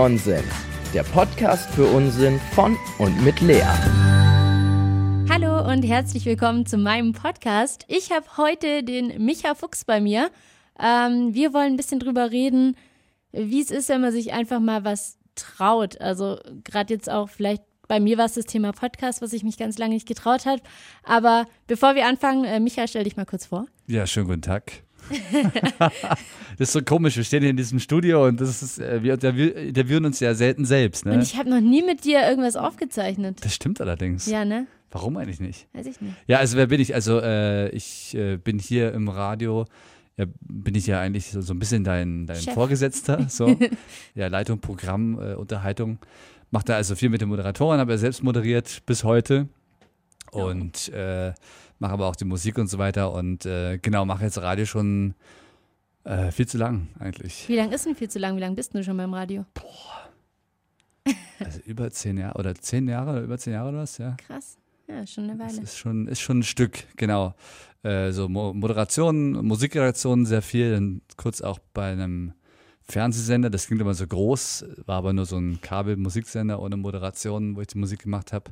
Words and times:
Nonsens, 0.00 0.46
der 0.94 1.02
Podcast 1.02 1.68
für 1.72 1.84
Unsinn 1.84 2.40
von 2.54 2.74
und 2.98 3.22
mit 3.22 3.38
Lea. 3.42 3.60
Hallo 5.28 5.70
und 5.70 5.82
herzlich 5.82 6.24
willkommen 6.24 6.64
zu 6.64 6.78
meinem 6.78 7.12
Podcast. 7.12 7.84
Ich 7.86 8.10
habe 8.10 8.24
heute 8.38 8.82
den 8.82 9.22
Micha 9.22 9.54
Fuchs 9.54 9.84
bei 9.84 10.00
mir. 10.00 10.30
Ähm, 10.82 11.34
wir 11.34 11.52
wollen 11.52 11.74
ein 11.74 11.76
bisschen 11.76 12.00
drüber 12.00 12.30
reden, 12.30 12.78
wie 13.32 13.60
es 13.60 13.70
ist, 13.70 13.90
wenn 13.90 14.00
man 14.00 14.10
sich 14.10 14.32
einfach 14.32 14.58
mal 14.58 14.84
was 14.86 15.18
traut. 15.34 16.00
Also 16.00 16.38
gerade 16.64 16.94
jetzt 16.94 17.10
auch 17.10 17.28
vielleicht 17.28 17.62
bei 17.86 18.00
mir 18.00 18.16
war 18.16 18.24
es 18.24 18.32
das 18.32 18.46
Thema 18.46 18.72
Podcast, 18.72 19.20
was 19.20 19.34
ich 19.34 19.44
mich 19.44 19.58
ganz 19.58 19.76
lange 19.76 19.92
nicht 19.92 20.08
getraut 20.08 20.46
habe. 20.46 20.62
Aber 21.04 21.44
bevor 21.66 21.94
wir 21.94 22.06
anfangen, 22.06 22.46
äh, 22.46 22.58
Micha, 22.58 22.86
stell 22.86 23.04
dich 23.04 23.18
mal 23.18 23.26
kurz 23.26 23.44
vor. 23.44 23.66
Ja, 23.86 24.06
schönen 24.06 24.28
guten 24.28 24.40
Tag. 24.40 24.82
das 26.58 26.68
ist 26.68 26.72
so 26.72 26.82
komisch. 26.82 27.16
Wir 27.16 27.24
stehen 27.24 27.40
hier 27.40 27.50
in 27.50 27.56
diesem 27.56 27.78
Studio 27.78 28.26
und 28.26 28.40
das 28.40 28.62
ist, 28.62 28.78
äh, 28.78 29.02
wir 29.02 29.14
interviewen 29.14 30.04
uns 30.04 30.20
ja 30.20 30.34
selten 30.34 30.64
selbst. 30.64 31.06
Ne? 31.06 31.14
Und 31.14 31.22
ich 31.22 31.36
habe 31.36 31.50
noch 31.50 31.60
nie 31.60 31.82
mit 31.82 32.04
dir 32.04 32.28
irgendwas 32.28 32.56
aufgezeichnet. 32.56 33.38
Das 33.42 33.54
stimmt 33.54 33.80
allerdings. 33.80 34.26
Ja, 34.26 34.44
ne? 34.44 34.66
Warum 34.90 35.16
eigentlich 35.16 35.40
nicht? 35.40 35.68
Weiß 35.72 35.86
ich 35.86 36.00
nicht. 36.00 36.14
Ja, 36.26 36.38
also 36.38 36.56
wer 36.56 36.66
bin 36.66 36.80
ich? 36.80 36.94
Also 36.94 37.20
äh, 37.20 37.68
ich 37.70 38.14
äh, 38.14 38.36
bin 38.36 38.58
hier 38.58 38.92
im 38.92 39.08
Radio. 39.08 39.66
Ja, 40.16 40.26
bin 40.40 40.74
ich 40.74 40.86
ja 40.86 41.00
eigentlich 41.00 41.30
so, 41.30 41.40
so 41.40 41.54
ein 41.54 41.58
bisschen 41.58 41.84
dein, 41.84 42.26
dein 42.26 42.36
Vorgesetzter. 42.36 43.24
So. 43.28 43.56
ja, 44.14 44.26
Leitung, 44.26 44.58
Programm, 44.60 45.18
äh, 45.18 45.34
Unterhaltung. 45.34 45.98
Macht 46.50 46.68
da 46.68 46.74
also 46.74 46.96
viel 46.96 47.08
mit 47.08 47.20
den 47.20 47.28
Moderatoren, 47.28 47.78
habe 47.78 47.92
ja 47.92 47.98
selbst 47.98 48.22
moderiert 48.22 48.82
bis 48.84 49.04
heute. 49.04 49.48
Und 50.32 50.88
äh, 50.88 51.32
mache 51.80 51.92
aber 51.92 52.06
auch 52.06 52.16
die 52.16 52.24
Musik 52.24 52.58
und 52.58 52.68
so 52.68 52.78
weiter. 52.78 53.12
Und 53.12 53.44
äh, 53.46 53.78
genau, 53.78 54.04
mache 54.04 54.24
jetzt 54.24 54.38
Radio 54.38 54.66
schon 54.66 55.14
äh, 56.04 56.30
viel 56.30 56.46
zu 56.46 56.58
lang 56.58 56.88
eigentlich. 56.98 57.48
Wie 57.48 57.56
lang 57.56 57.72
ist 57.72 57.86
denn 57.86 57.96
viel 57.96 58.08
zu 58.08 58.18
lang? 58.18 58.36
Wie 58.36 58.40
lange 58.40 58.54
bist 58.54 58.74
du 58.74 58.84
schon 58.84 58.96
beim 58.96 59.12
Radio? 59.12 59.44
Boah. 59.54 60.08
Also 61.42 61.60
über 61.64 61.90
zehn 61.90 62.18
Jahre 62.18 62.38
oder 62.38 62.54
zehn 62.54 62.86
Jahre 62.86 63.12
oder 63.12 63.22
über 63.22 63.38
zehn 63.38 63.54
Jahre 63.54 63.70
oder 63.70 63.78
was, 63.78 63.96
ja. 63.96 64.14
Krass. 64.26 64.58
Ja, 64.86 65.06
schon 65.06 65.24
eine 65.24 65.38
Weile. 65.38 65.48
Das 65.48 65.70
ist 65.70 65.78
schon, 65.78 66.06
ist 66.06 66.20
schon 66.20 66.40
ein 66.40 66.42
Stück, 66.42 66.84
genau. 66.96 67.34
Äh, 67.82 68.12
so 68.12 68.28
Mo 68.28 68.52
Moderation, 68.52 69.32
Musikredaktion 69.46 70.26
sehr 70.26 70.42
viel, 70.42 70.72
dann 70.72 71.00
kurz 71.16 71.40
auch 71.40 71.58
bei 71.72 71.92
einem 71.92 72.34
Fernsehsender, 72.82 73.48
das 73.48 73.68
klingt 73.68 73.80
immer 73.80 73.94
so 73.94 74.06
groß, 74.06 74.66
war 74.84 74.98
aber 74.98 75.14
nur 75.14 75.24
so 75.24 75.38
ein 75.38 75.60
Kabel-Musiksender 75.62 76.60
ohne 76.60 76.76
Moderation, 76.76 77.56
wo 77.56 77.62
ich 77.62 77.68
die 77.68 77.78
Musik 77.78 78.02
gemacht 78.02 78.34
habe. 78.34 78.50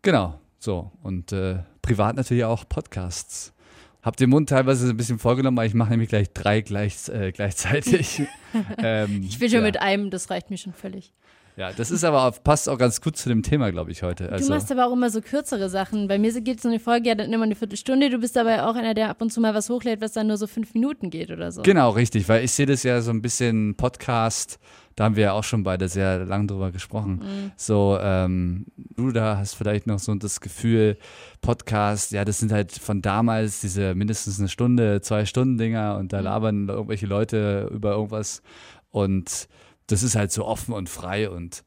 Genau, 0.00 0.40
so. 0.62 0.90
Und 1.02 1.32
äh, 1.32 1.60
privat 1.82 2.16
natürlich 2.16 2.44
auch 2.44 2.68
Podcasts. 2.68 3.52
Hab 4.02 4.16
den 4.16 4.30
Mund 4.30 4.48
teilweise 4.48 4.90
ein 4.90 4.96
bisschen 4.96 5.18
vorgenommen, 5.18 5.56
weil 5.56 5.68
ich 5.68 5.74
mache 5.74 5.90
nämlich 5.90 6.08
gleich 6.08 6.32
drei 6.32 6.60
gleich, 6.60 7.08
äh, 7.08 7.30
gleichzeitig. 7.30 8.22
ähm, 8.78 9.22
ich 9.24 9.38
will 9.38 9.48
schon 9.48 9.60
ja. 9.60 9.64
mit 9.64 9.80
einem, 9.80 10.10
das 10.10 10.28
reicht 10.30 10.50
mir 10.50 10.56
schon 10.56 10.72
völlig. 10.72 11.12
Ja, 11.56 11.72
das 11.72 11.90
ist 11.90 12.02
aber 12.02 12.26
auch, 12.26 12.42
passt 12.42 12.68
auch 12.68 12.78
ganz 12.78 13.00
gut 13.00 13.16
zu 13.16 13.28
dem 13.28 13.42
Thema, 13.42 13.70
glaube 13.70 13.90
ich, 13.90 14.02
heute. 14.02 14.30
Also, 14.32 14.48
du 14.48 14.54
machst 14.54 14.72
aber 14.72 14.86
auch 14.86 14.92
immer 14.92 15.10
so 15.10 15.20
kürzere 15.20 15.68
Sachen. 15.68 16.08
Bei 16.08 16.18
mir 16.18 16.32
geht 16.40 16.62
so 16.62 16.68
eine 16.68 16.80
Folge 16.80 17.08
ja 17.08 17.14
dann 17.14 17.32
immer 17.32 17.44
eine 17.44 17.54
Viertelstunde. 17.54 18.08
Du 18.08 18.18
bist 18.18 18.38
aber 18.38 18.66
auch 18.68 18.74
einer, 18.74 18.94
der 18.94 19.10
ab 19.10 19.20
und 19.20 19.30
zu 19.30 19.40
mal 19.40 19.54
was 19.54 19.68
hochlädt, 19.68 20.00
was 20.00 20.12
dann 20.12 20.28
nur 20.28 20.38
so 20.38 20.46
fünf 20.46 20.72
Minuten 20.72 21.10
geht 21.10 21.30
oder 21.30 21.52
so. 21.52 21.62
Genau, 21.62 21.90
richtig, 21.90 22.28
weil 22.28 22.44
ich 22.44 22.52
sehe 22.52 22.66
das 22.66 22.82
ja 22.82 23.02
so 23.02 23.10
ein 23.10 23.20
bisschen 23.20 23.74
Podcast. 23.76 24.58
Da 24.96 25.04
haben 25.04 25.16
wir 25.16 25.24
ja 25.24 25.32
auch 25.32 25.44
schon 25.44 25.62
beide 25.62 25.88
sehr 25.88 26.24
lang 26.24 26.46
drüber 26.46 26.70
gesprochen. 26.70 27.14
Mhm. 27.22 27.52
So, 27.56 27.98
ähm, 28.00 28.66
du 28.76 29.10
da 29.10 29.38
hast 29.38 29.54
vielleicht 29.54 29.86
noch 29.86 29.98
so 29.98 30.14
das 30.14 30.40
Gefühl, 30.40 30.98
Podcast, 31.40 32.12
ja, 32.12 32.24
das 32.24 32.38
sind 32.38 32.52
halt 32.52 32.72
von 32.72 33.00
damals 33.02 33.60
diese 33.60 33.94
mindestens 33.94 34.38
eine 34.38 34.48
Stunde, 34.48 35.00
zwei 35.00 35.24
Stunden 35.24 35.58
Dinger 35.58 35.96
und 35.98 36.12
da 36.12 36.18
mhm. 36.18 36.24
labern 36.24 36.68
irgendwelche 36.68 37.06
Leute 37.06 37.70
über 37.72 37.92
irgendwas 37.92 38.42
und 38.90 39.48
das 39.86 40.02
ist 40.02 40.16
halt 40.16 40.32
so 40.32 40.44
offen 40.44 40.74
und 40.74 40.88
frei 40.88 41.28
und 41.30 41.64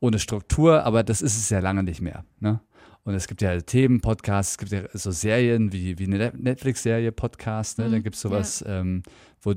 ohne 0.00 0.18
Struktur, 0.18 0.84
aber 0.84 1.02
das 1.02 1.22
ist 1.22 1.36
es 1.36 1.48
ja 1.50 1.60
lange 1.60 1.82
nicht 1.82 2.00
mehr. 2.00 2.24
Ne? 2.40 2.60
Und 3.04 3.14
es 3.14 3.26
gibt 3.26 3.42
ja 3.42 3.60
Themen, 3.60 4.00
Podcasts, 4.00 4.52
es 4.52 4.58
gibt 4.58 4.72
ja 4.72 4.82
so 4.92 5.10
Serien 5.10 5.72
wie, 5.72 5.98
wie 5.98 6.04
eine 6.04 6.32
Netflix-Serie, 6.36 7.10
Podcast, 7.10 7.78
ne? 7.78 7.88
Mhm, 7.88 7.92
dann 7.92 8.02
gibt 8.04 8.14
es 8.14 8.22
sowas, 8.22 8.60
ja. 8.60 8.80
ähm, 8.80 9.02
wo, 9.40 9.54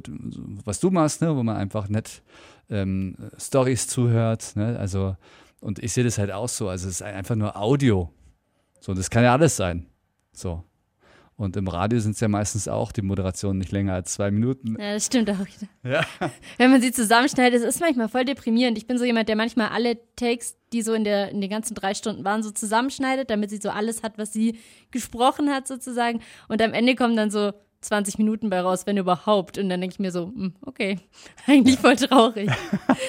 was 0.64 0.80
du 0.80 0.90
machst, 0.90 1.22
ne? 1.22 1.36
wo 1.36 1.44
man 1.44 1.56
einfach 1.56 1.88
nett 1.88 2.24
ähm, 2.70 3.16
Stories 3.38 3.88
zuhört. 3.88 4.56
Ne? 4.56 4.78
Also, 4.80 5.16
und 5.62 5.80
ich 5.80 5.94
sehe 5.94 6.04
das 6.04 6.18
halt 6.18 6.32
auch 6.32 6.50
so. 6.50 6.70
Also 6.70 6.88
es 6.88 6.96
ist 6.96 7.02
einfach 7.04 7.36
nur 7.36 7.56
Audio. 7.56 8.12
So, 8.80 8.92
und 8.92 8.98
das 8.98 9.10
kann 9.10 9.24
ja 9.24 9.34
alles 9.34 9.56
sein. 9.56 9.88
So. 10.32 10.64
Und 11.38 11.58
im 11.58 11.68
Radio 11.68 12.00
sind 12.00 12.12
es 12.12 12.22
ja 12.22 12.30
meistens 12.30 12.70
auch 12.70 12.94
die 12.94 13.02
Moderationen 13.02 13.60
nicht 13.60 13.74
länger 13.74 13.94
als 13.94 14.14
zwei 14.14 14.32
Minuten. 14.32 14.78
Ja, 14.80 14.94
das 14.94 15.08
stimmt 15.08 15.30
auch 15.30 15.40
wieder. 15.40 15.68
Ja. 15.84 16.06
Wenn 16.58 16.72
man 16.72 16.82
sie 16.82 16.94
zusammenschneidet, 16.94 17.62
ist 17.62 17.82
manchmal 17.82 18.08
voll 18.08 18.24
deprimierend. 18.24 18.78
Ich 18.78 18.88
bin 18.88 18.98
so 18.98 19.04
jemand, 19.04 19.28
der 19.28 19.36
manchmal 19.36 19.68
alle 19.70 19.98
Takes, 20.16 20.56
die 20.72 20.82
so 20.82 20.94
in, 20.94 21.04
der, 21.04 21.32
in 21.32 21.42
den 21.42 21.50
ganzen 21.50 21.76
drei 21.76 21.94
Stunden 21.94 22.24
waren, 22.24 22.42
so 22.42 22.52
zusammenschneidet, 22.52 23.30
damit 23.30 23.50
sie 23.50 23.58
so 23.58 23.70
alles 23.70 24.02
hat, 24.02 24.18
was 24.18 24.32
sie 24.32 24.60
gesprochen 24.92 25.50
hat, 25.50 25.68
sozusagen. 25.68 26.22
Und 26.48 26.62
am 26.62 26.72
Ende 26.72 26.96
kommen 26.96 27.18
dann 27.18 27.32
so 27.32 27.52
20 27.82 28.18
Minuten 28.18 28.50
bei 28.50 28.62
raus, 28.62 28.88
wenn 28.88 28.96
überhaupt. 28.96 29.58
Und 29.58 29.68
dann 29.68 29.82
denke 29.82 29.96
ich 29.96 30.00
mir 30.00 30.12
so, 30.12 30.28
hm, 30.28 30.54
okay, 30.62 31.00
eigentlich 31.48 31.78
voll 31.78 31.98
traurig. 31.98 32.50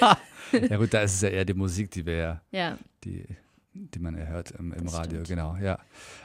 ja 0.53 0.76
gut, 0.76 0.92
da 0.92 1.03
ist 1.03 1.15
es 1.15 1.20
ja 1.20 1.28
eher 1.28 1.44
die 1.44 1.54
Musik, 1.54 1.92
die 1.92 2.04
wir 2.04 2.16
ja, 2.16 2.41
ja. 2.50 2.78
Die, 3.04 3.25
die 3.94 3.98
man 3.98 4.16
ja 4.16 4.25
hört 4.25 4.53
im, 4.53 4.72
im 4.72 4.88
Radio, 4.88 5.25
stimmt. 5.25 5.28
genau, 5.28 5.56
ja. 5.56 5.78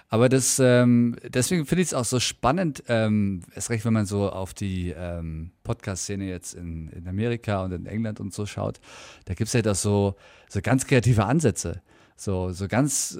Aber 0.09 0.27
das, 0.29 0.59
ähm, 0.59 1.15
deswegen 1.27 1.65
finde 1.65 1.83
ich 1.83 1.89
es 1.89 1.93
auch 1.93 2.05
so 2.05 2.19
spannend, 2.19 2.83
ähm, 2.87 3.41
erst 3.55 3.69
recht, 3.69 3.85
wenn 3.85 3.93
man 3.93 4.05
so 4.05 4.29
auf 4.29 4.53
die 4.53 4.93
ähm, 4.95 5.51
Podcast-Szene 5.63 6.25
jetzt 6.25 6.53
in, 6.53 6.89
in 6.89 7.07
Amerika 7.07 7.63
und 7.63 7.71
in 7.71 7.85
England 7.85 8.19
und 8.19 8.33
so 8.33 8.45
schaut, 8.45 8.79
da 9.25 9.33
gibt 9.33 9.47
es 9.47 9.53
ja 9.53 9.61
doch 9.61 9.75
so, 9.75 10.15
so 10.49 10.61
ganz 10.61 10.85
kreative 10.85 11.25
Ansätze. 11.25 11.81
So, 12.17 12.51
so 12.51 12.67
ganz 12.67 13.17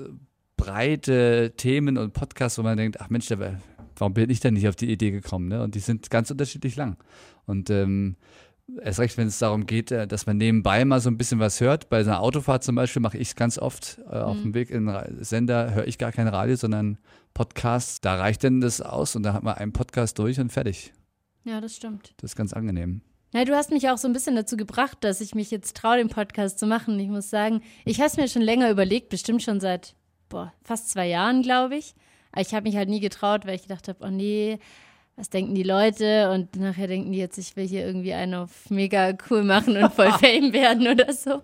breite 0.58 1.54
Themen 1.58 1.98
und 1.98 2.14
Podcasts, 2.14 2.58
wo 2.58 2.64
man 2.64 2.78
denkt, 2.78 3.02
ach 3.02 3.10
Mensch, 3.10 3.30
warum 3.96 4.14
bin 4.14 4.30
ich 4.30 4.40
denn 4.42 4.54
nicht 4.54 4.68
auf 4.68 4.76
die 4.76 4.92
Idee 4.92 5.12
gekommen? 5.12 5.48
Ne? 5.48 5.64
Und 5.64 5.76
die 5.76 5.80
sind 5.80 6.10
ganz 6.10 6.30
unterschiedlich 6.30 6.76
lang. 6.76 6.98
Und 7.46 7.70
ähm, 7.70 8.16
erst 8.82 9.00
recht, 9.00 9.18
wenn 9.18 9.28
es 9.28 9.40
darum 9.40 9.66
geht, 9.66 9.92
äh, 9.92 10.08
dass 10.08 10.26
man 10.26 10.38
nebenbei 10.38 10.84
mal 10.86 11.00
so 11.00 11.10
ein 11.10 11.18
bisschen 11.18 11.40
was 11.40 11.60
hört. 11.62 11.90
Bei 11.90 12.00
einer 12.00 12.22
Autofahrt 12.22 12.64
zum 12.64 12.76
Beispiel 12.76 13.02
mache 13.02 13.18
ich 13.18 13.30
es 13.30 13.36
ganz 13.36 13.58
oft. 13.58 14.00
Äh, 14.10 14.18
auf 14.18 14.38
mhm. 14.38 14.42
dem 14.42 14.54
Weg 14.54 14.70
in 14.70 14.86
den 14.86 15.24
Sender 15.24 15.74
höre 15.74 15.88
ich 15.88 15.98
gar 15.98 16.12
kein 16.12 16.28
Radio, 16.28 16.56
sondern 16.56 16.98
Podcasts. 17.34 18.02
Da 18.02 18.16
reicht 18.16 18.44
denn 18.44 18.62
das 18.62 18.82
aus 18.82 19.16
und 19.16 19.24
da 19.24 19.34
hat 19.34 19.44
man 19.44 19.56
einen 19.56 19.74
Podcast 19.74 20.20
durch 20.20 20.40
und 20.40 20.52
fertig. 20.52 20.94
Ja, 21.44 21.62
das 21.62 21.76
stimmt. 21.76 22.14
Das 22.18 22.32
ist 22.32 22.36
ganz 22.36 22.54
angenehm. 22.54 23.02
Ja, 23.34 23.46
du 23.46 23.56
hast 23.56 23.72
mich 23.72 23.90
auch 23.90 23.98
so 23.98 24.08
ein 24.08 24.14
bisschen 24.14 24.36
dazu 24.36 24.58
gebracht, 24.58 24.98
dass 25.02 25.22
ich 25.22 25.36
mich 25.36 25.52
jetzt 25.52 25.78
traue, 25.78 25.98
den 25.98 26.10
Podcast 26.10 26.60
zu 26.60 26.68
machen. 26.68 27.00
Ich 27.00 27.08
muss 27.08 27.30
sagen, 27.30 27.62
ich 27.86 28.00
habe 28.00 28.08
es 28.08 28.18
mir 28.18 28.28
schon 28.28 28.42
länger 28.42 28.70
überlegt, 28.70 29.10
bestimmt 29.10 29.42
schon 29.42 29.62
seit 29.62 29.96
boah, 30.28 30.54
fast 30.64 30.90
zwei 30.90 31.08
Jahren, 31.08 31.42
glaube 31.42 31.78
ich. 31.78 31.96
Aber 32.32 32.42
ich 32.42 32.54
habe 32.54 32.64
mich 32.64 32.76
halt 32.76 32.90
nie 32.90 33.00
getraut, 33.00 33.46
weil 33.46 33.56
ich 33.56 33.64
gedacht 33.64 33.88
habe, 33.88 34.00
oh 34.02 34.10
nee, 34.10 34.60
was 35.16 35.30
denken 35.30 35.54
die 35.54 35.64
Leute 35.64 36.32
und 36.32 36.56
nachher 36.56 36.88
denken 36.88 37.12
die 37.12 37.20
jetzt, 37.20 37.38
ich 37.38 37.56
will 37.56 37.68
hier 37.68 37.86
irgendwie 37.86 38.14
einen 38.14 38.34
auf 38.34 38.70
mega 38.70 39.14
cool 39.30 39.44
machen 39.44 39.78
und 39.78 39.94
voll 39.94 40.12
Fame 40.20 40.54
werden 40.54 40.88
oder 40.88 41.14
so. 41.14 41.42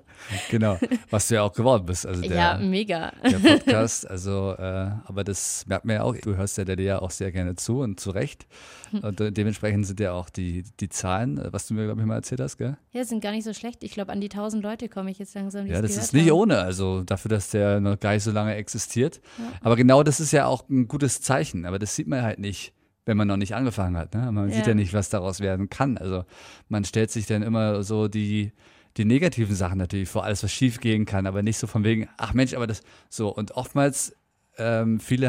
Genau, 0.50 0.80
was 1.10 1.28
du 1.28 1.36
ja 1.36 1.44
auch 1.44 1.54
geworden 1.54 1.86
bist. 1.86 2.06
Also 2.06 2.22
der, 2.22 2.36
ja, 2.36 2.58
mega. 2.58 3.12
Der 3.24 3.38
Podcast, 3.38 4.10
also, 4.10 4.56
äh, 4.58 4.92
aber 5.06 5.24
das 5.24 5.66
merkt 5.68 5.86
man 5.86 5.98
ja 5.98 6.04
auch, 6.04 6.16
du 6.16 6.36
hörst 6.36 6.58
ja 6.58 6.66
der 6.66 6.80
ja 6.80 7.00
auch 7.00 7.12
sehr 7.12 7.32
gerne 7.32 7.56
zu 7.56 7.82
und 7.82 8.00
zu 8.00 8.12
Recht. 8.12 8.48
Hm. 8.92 9.00
Und 9.02 9.22
äh, 9.22 9.32
dementsprechend 9.32 9.86
sind 9.86 10.00
ja 10.00 10.14
auch 10.14 10.30
die, 10.30 10.64
die 10.80 10.90
Zahlen, 10.90 11.38
äh, 11.38 11.52
was 11.52 11.68
du 11.68 11.74
mir, 11.74 11.86
glaube 11.86 12.02
ich, 12.02 12.08
mal 12.08 12.16
erzählt 12.16 12.40
hast, 12.40 12.58
gell? 12.58 12.78
Ja, 12.94 13.04
sind 13.04 13.22
gar 13.22 13.32
nicht 13.32 13.44
so 13.44 13.54
schlecht. 13.54 13.84
Ich 13.84 13.92
glaube, 13.92 14.12
an 14.12 14.22
die 14.22 14.30
1000 14.30 14.64
Leute 14.64 14.90
komme 14.90 15.12
ich 15.12 15.20
jetzt 15.20 15.36
langsam. 15.36 15.68
Ja, 15.68 15.82
das 15.82 15.98
ist 15.98 16.14
nicht 16.14 16.30
haben. 16.30 16.38
ohne, 16.38 16.60
also 16.60 17.04
dafür, 17.04 17.30
dass 17.30 17.50
der 17.50 17.80
noch 17.80 18.00
gar 18.00 18.14
nicht 18.14 18.24
so 18.24 18.32
lange 18.32 18.56
existiert. 18.56 19.22
Ja. 19.38 19.52
Aber 19.62 19.76
genau 19.76 20.04
das 20.04 20.20
ist 20.20 20.32
ja 20.32 20.46
auch 20.46 20.68
ein 20.70 20.88
gutes 20.88 21.22
Zeichen, 21.22 21.66
aber 21.66 21.78
das 21.78 21.96
sieht 21.96 22.08
man 22.08 22.24
halt 22.24 22.40
nicht 22.40 22.74
wenn 23.08 23.18
man 23.18 23.28
noch 23.28 23.38
nicht 23.38 23.56
angefangen 23.56 23.98
hat. 23.98 24.14
Ne? 24.14 24.32
Man 24.32 24.50
ja. 24.50 24.56
sieht 24.56 24.68
ja 24.68 24.74
nicht, 24.74 24.94
was 24.94 25.10
daraus 25.10 25.40
werden 25.40 25.70
kann. 25.70 25.98
Also 25.98 26.26
man 26.68 26.84
stellt 26.84 27.10
sich 27.10 27.26
dann 27.26 27.42
immer 27.42 27.82
so 27.84 28.10
die, 28.10 28.52
die 28.98 29.06
negativen 29.06 29.56
Sachen 29.56 29.78
natürlich 29.78 30.10
vor, 30.10 30.26
alles, 30.26 30.44
was 30.44 30.52
schief 30.52 30.82
gehen 30.82 31.06
kann, 31.06 31.26
aber 31.26 31.42
nicht 31.42 31.58
so 31.58 31.68
von 31.68 31.86
wegen, 31.86 32.10
ach 32.18 32.34
Mensch, 32.34 32.54
aber 32.54 32.68
das 32.68 32.82
so. 33.10 33.34
Und 33.34 33.52
oftmals 33.52 34.14
ähm, 34.58 35.00
viele 35.00 35.28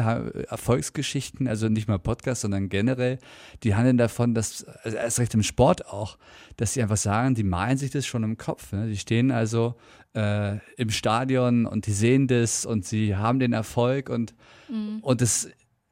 Erfolgsgeschichten, 0.49 1.47
also 1.47 1.69
nicht 1.69 1.87
mal 1.87 1.99
Podcasts, 1.99 2.41
sondern 2.41 2.67
generell, 2.67 3.17
die 3.63 3.75
handeln 3.75 3.97
davon, 3.97 4.33
dass, 4.33 4.65
also 4.65 4.97
erst 4.97 5.19
recht 5.19 5.33
im 5.33 5.43
Sport 5.43 5.87
auch, 5.87 6.17
dass 6.57 6.73
sie 6.73 6.81
einfach 6.81 6.97
sagen, 6.97 7.33
die 7.33 7.43
malen 7.43 7.77
sich 7.77 7.91
das 7.91 8.05
schon 8.05 8.23
im 8.23 8.37
Kopf. 8.37 8.73
Ne? 8.73 8.87
Die 8.87 8.97
stehen 8.97 9.31
also 9.31 9.75
äh, 10.15 10.57
im 10.75 10.89
Stadion 10.89 11.65
und 11.65 11.85
die 11.85 11.93
sehen 11.93 12.27
das 12.27 12.65
und 12.65 12.85
sie 12.85 13.15
haben 13.15 13.39
den 13.39 13.53
Erfolg 13.53 14.09
und, 14.09 14.33
mhm. 14.67 14.99
und 15.01 15.21
das 15.21 15.47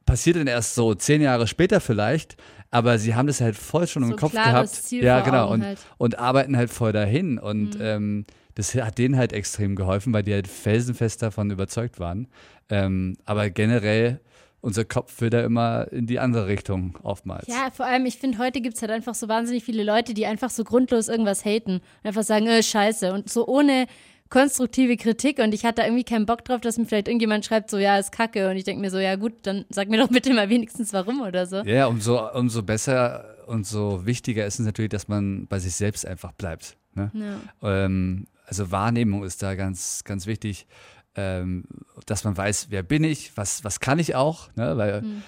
passiert 0.08 0.36
dann 0.36 0.46
erst 0.46 0.74
so 0.74 0.94
zehn 0.94 1.20
Jahre 1.20 1.46
später 1.46 1.80
vielleicht, 1.80 2.38
aber 2.70 2.98
sie 2.98 3.14
haben 3.14 3.26
das 3.26 3.42
halt 3.42 3.56
voll 3.56 3.86
schon 3.86 4.04
so 4.04 4.10
im 4.10 4.16
Kopf 4.16 4.32
gehabt. 4.32 4.70
Ziel 4.70 5.04
ja, 5.04 5.20
genau. 5.20 5.52
Und, 5.52 5.62
halt. 5.62 5.78
und 5.98 6.18
arbeiten 6.18 6.56
halt 6.56 6.70
voll 6.70 6.92
dahin. 6.92 7.38
Und 7.38 7.74
mhm. 7.74 7.80
ähm, 7.80 8.26
das 8.54 8.74
hat 8.74 8.96
denen 8.96 9.18
halt 9.18 9.34
extrem 9.34 9.76
geholfen, 9.76 10.14
weil 10.14 10.22
die 10.22 10.32
halt 10.32 10.48
felsenfest 10.48 11.20
davon 11.20 11.50
überzeugt 11.50 12.00
waren. 12.00 12.26
Ähm, 12.70 13.18
aber 13.26 13.50
generell 13.50 14.20
unser 14.62 14.86
Kopf 14.86 15.20
wieder 15.20 15.44
immer 15.44 15.92
in 15.92 16.06
die 16.06 16.18
andere 16.18 16.46
Richtung 16.46 16.98
oftmals. 17.02 17.46
Ja, 17.46 17.70
vor 17.70 17.84
allem, 17.84 18.06
ich 18.06 18.16
finde, 18.16 18.38
heute 18.38 18.62
gibt 18.62 18.76
es 18.76 18.82
halt 18.82 18.90
einfach 18.90 19.14
so 19.14 19.28
wahnsinnig 19.28 19.62
viele 19.62 19.84
Leute, 19.84 20.14
die 20.14 20.24
einfach 20.24 20.50
so 20.50 20.64
grundlos 20.64 21.08
irgendwas 21.08 21.44
haten. 21.44 21.80
Einfach 22.02 22.22
sagen, 22.22 22.46
äh, 22.46 22.62
scheiße. 22.62 23.12
Und 23.12 23.28
so 23.28 23.46
ohne 23.46 23.86
konstruktive 24.30 24.96
Kritik 24.96 25.38
und 25.38 25.54
ich 25.54 25.64
hatte 25.64 25.82
irgendwie 25.82 26.04
keinen 26.04 26.26
Bock 26.26 26.44
drauf, 26.44 26.60
dass 26.60 26.78
mir 26.78 26.84
vielleicht 26.86 27.08
irgendjemand 27.08 27.44
schreibt, 27.44 27.70
so 27.70 27.78
ja, 27.78 27.98
ist 27.98 28.12
kacke 28.12 28.50
und 28.50 28.56
ich 28.56 28.64
denke 28.64 28.80
mir 28.80 28.90
so, 28.90 28.98
ja 28.98 29.16
gut, 29.16 29.34
dann 29.42 29.64
sag 29.70 29.88
mir 29.88 29.98
doch 29.98 30.08
bitte 30.08 30.32
mal 30.34 30.48
wenigstens 30.48 30.92
warum 30.92 31.20
oder 31.20 31.46
so. 31.46 31.58
Ja, 31.62 31.86
umso, 31.86 32.28
umso 32.32 32.62
besser 32.62 33.36
und 33.46 33.66
so 33.66 34.04
wichtiger 34.04 34.46
ist 34.46 34.60
es 34.60 34.66
natürlich, 34.66 34.90
dass 34.90 35.08
man 35.08 35.46
bei 35.46 35.58
sich 35.58 35.74
selbst 35.74 36.06
einfach 36.06 36.32
bleibt. 36.32 36.76
Ne? 36.94 37.10
Ja. 37.14 37.84
Ähm, 37.84 38.26
also 38.46 38.70
Wahrnehmung 38.70 39.24
ist 39.24 39.42
da 39.42 39.54
ganz, 39.54 40.04
ganz 40.04 40.26
wichtig, 40.26 40.66
ähm, 41.14 41.64
dass 42.06 42.24
man 42.24 42.36
weiß, 42.36 42.66
wer 42.70 42.82
bin 42.82 43.04
ich, 43.04 43.36
was, 43.36 43.64
was 43.64 43.80
kann 43.80 43.98
ich 43.98 44.14
auch, 44.14 44.54
ne? 44.56 44.76
weil 44.76 45.02
Mhm. 45.02 45.22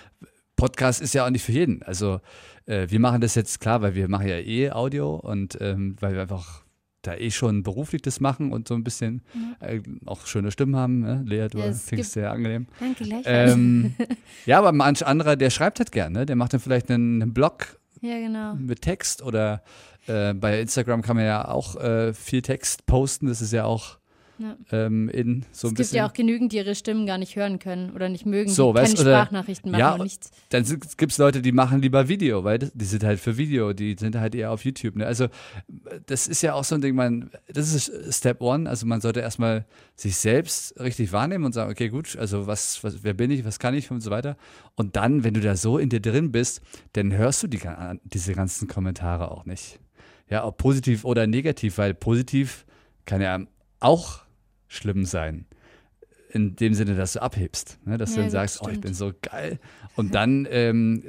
Podcast 0.61 1.01
ist 1.01 1.15
ja 1.15 1.25
auch 1.25 1.31
nicht 1.31 1.43
für 1.43 1.53
jeden. 1.53 1.83
Also 1.85 2.21
äh, 2.67 2.87
wir 2.91 3.01
machen 3.01 3.23
das 3.23 3.35
jetzt 3.35 3.61
klar, 3.61 3.81
weil 3.81 3.95
wir 3.95 4.09
machen 4.09 4.29
ja 4.29 4.37
eh 4.37 4.71
Audio 4.71 5.15
und 5.15 5.57
ähm, 5.59 5.97
weil 6.01 6.13
wir 6.13 6.21
einfach 6.21 6.65
da 7.03 7.15
eh 7.15 7.31
schon 7.31 7.63
beruflich 7.63 8.03
das 8.03 8.21
machen 8.21 8.53
und 8.53 8.69
so 8.69 8.75
ein 8.75 8.85
bisschen 8.85 9.23
äh, 9.61 9.81
auch 10.07 10.27
schöne 10.27 10.51
Stimmen 10.51 10.77
haben. 10.77 11.01
Ne? 11.01 11.23
Lea, 11.27 11.49
du 11.49 11.59
Ja, 11.59 11.73
klingst 11.73 12.13
sehr 12.13 12.31
angenehm. 12.33 12.67
Danke 12.79 13.05
gleich. 13.05 13.23
Ähm, 13.27 13.95
ja, 14.47 14.59
aber 14.59 14.73
manch 14.73 15.07
anderer, 15.07 15.37
der 15.37 15.51
schreibt 15.51 15.79
halt 15.79 15.93
gern, 15.93 16.13
ne? 16.13 16.27
Der 16.27 16.37
macht 16.37 16.53
dann 16.53 16.61
vielleicht 16.61 16.91
einen, 16.91 17.23
einen 17.23 17.33
Blog 17.33 17.79
ja, 18.01 18.19
genau. 18.19 18.55
mit 18.55 18.83
Text 18.83 19.23
oder 19.23 19.63
äh, 20.07 20.35
bei 20.35 20.61
Instagram 20.61 21.03
kann 21.03 21.17
man 21.17 21.25
ja 21.25 21.49
auch 21.49 21.77
äh, 21.77 22.13
viel 22.13 22.43
Text 22.43 22.87
posten. 22.87 23.27
Das 23.27 23.41
ist 23.41 23.53
ja 23.53 23.65
auch 23.65 24.00
Ja. 24.41 24.57
ähm, 24.73 25.11
in 25.11 25.45
so 25.53 25.69
ein 25.69 25.73
es 25.73 25.75
gibt 25.75 25.77
bisschen. 25.77 25.97
ja 25.99 26.09
auch 26.09 26.15
genügend, 26.15 26.53
die 26.53 26.57
ihre 26.57 26.75
Stimmen 26.75 27.05
gar 27.05 27.19
nicht 27.19 27.37
hören 27.37 27.59
können 27.59 27.91
oder 27.91 28.09
nicht 28.09 28.25
mögen, 28.25 28.49
So, 28.51 28.73
die 28.73 28.77
keine 28.79 28.89
weißt, 28.89 29.01
oder- 29.01 29.17
Sprachnachrichten 29.21 29.71
machen 29.71 29.81
ja, 29.81 29.93
und 29.95 30.03
nichts. 30.05 30.31
Dann 30.49 30.65
gibt 30.97 31.13
es 31.13 31.19
Leute, 31.19 31.43
die 31.43 31.53
machen 31.53 31.83
lieber 31.83 32.09
Video, 32.09 32.43
weil 32.43 32.59
das- 32.59 32.73
die 32.73 32.87
sind 32.87 33.05
halt 33.05 33.21
für 33.21 33.37
Video, 33.37 33.75
die 33.75 33.97
sind 33.99 34.17
halt 34.17 34.35
eher 34.35 34.51
auf 34.51 34.65
YouTube. 34.65 34.97
Ne? 34.97 35.05
Also 35.05 35.27
das 36.07 36.27
ist 36.27 36.41
ja 36.43 36.55
auch 36.55 36.65
so 36.65 36.75
ein 36.75 36.81
Ding, 36.81 36.95
man, 36.95 37.31
das 37.53 37.75
ist 37.75 37.93
Step 38.17 38.41
One, 38.41 38.69
also 38.69 38.87
man 38.87 39.03
sollte 39.03 39.21
erstmal 39.21 39.67
sich 39.95 40.17
selbst 40.17 40.81
richtig 40.81 41.13
wahrnehmen 41.13 41.45
und 41.45 41.53
sagen, 41.53 41.71
okay, 41.71 41.89
gut, 41.91 42.17
also 42.17 42.47
was, 42.47 42.83
was, 42.83 43.05
wer 43.05 43.13
bin 43.13 43.31
ich, 43.31 43.45
was 43.45 43.59
kann 43.59 43.75
ich 43.75 43.91
und 43.91 44.01
so 44.01 44.11
weiter. 44.11 44.39
Und 44.75 44.97
dann, 44.97 45.23
wenn 45.23 45.35
du 45.35 45.41
da 45.41 45.55
so 45.57 45.77
in 45.77 45.91
dir 45.91 46.01
drin 46.01 46.33
bist, 46.33 46.63
dann 46.95 47.13
hörst 47.13 47.43
du 47.43 47.47
die, 47.47 47.61
diese 48.05 48.33
ganzen 48.33 48.69
Kommentare 48.69 49.31
auch 49.31 49.45
nicht. 49.45 49.79
Ja, 50.31 50.45
ob 50.47 50.57
positiv 50.57 51.05
oder 51.05 51.27
negativ, 51.27 51.77
weil 51.77 51.93
positiv 51.93 52.65
kann 53.05 53.21
ja 53.21 53.41
auch 53.81 54.21
schlimm 54.71 55.05
sein. 55.05 55.45
In 56.31 56.55
dem 56.57 56.75
Sinne, 56.75 56.95
dass 56.95 57.15
du 57.15 57.23
abhebst, 57.23 57.79
ne? 57.85 57.99
dass 57.99 58.11
Ja, 58.11 58.17
du 58.17 58.23
dann 58.23 58.31
sagst, 58.31 58.61
oh, 58.63 58.69
ich 58.69 58.81
bin 58.81 58.95
so 58.95 59.13
geil. 59.21 59.59
Und 59.97 60.15
dann, 60.15 60.47
ähm, 60.51 61.03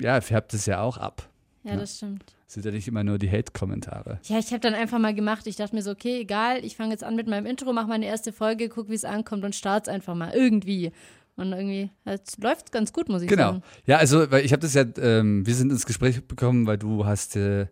ja, 0.00 0.20
färbt 0.20 0.54
es 0.54 0.66
ja 0.66 0.80
auch 0.80 0.96
ab. 0.96 1.28
Ja, 1.64 1.76
das 1.76 1.96
stimmt. 1.96 2.24
Es 2.46 2.54
sind 2.54 2.64
ja 2.64 2.70
nicht 2.70 2.86
immer 2.88 3.02
nur 3.04 3.18
die 3.18 3.28
Hate-Kommentare. 3.30 4.20
Ja, 4.22 4.38
ich 4.38 4.52
habe 4.52 4.60
dann 4.60 4.74
einfach 4.74 4.98
mal 5.00 5.14
gemacht. 5.14 5.46
Ich 5.48 5.56
dachte 5.56 5.74
mir 5.74 5.82
so, 5.82 5.90
okay, 5.90 6.20
egal, 6.20 6.64
ich 6.64 6.76
fange 6.76 6.92
jetzt 6.92 7.04
an 7.04 7.16
mit 7.16 7.26
meinem 7.26 7.44
Intro, 7.44 7.72
mache 7.72 7.88
meine 7.88 8.06
erste 8.06 8.32
Folge, 8.32 8.68
guck, 8.68 8.88
wie 8.88 8.94
es 8.94 9.04
ankommt 9.04 9.44
und 9.44 9.54
start's 9.54 9.88
einfach 9.88 10.14
mal 10.14 10.32
irgendwie. 10.32 10.92
Und 11.36 11.52
irgendwie, 11.52 11.90
es 12.04 12.38
läuft 12.38 12.72
ganz 12.72 12.92
gut, 12.92 13.08
muss 13.08 13.22
ich 13.22 13.28
Genau. 13.28 13.42
sagen. 13.52 13.62
Ja, 13.84 13.98
also, 13.98 14.30
weil 14.30 14.44
ich 14.44 14.52
habe 14.52 14.60
das 14.62 14.74
ja, 14.74 14.84
ähm, 14.98 15.44
wir 15.46 15.54
sind 15.54 15.70
ins 15.70 15.84
Gespräch 15.86 16.24
bekommen, 16.26 16.66
weil 16.66 16.78
du 16.78 17.04
hast 17.04 17.36
äh, 17.36 17.66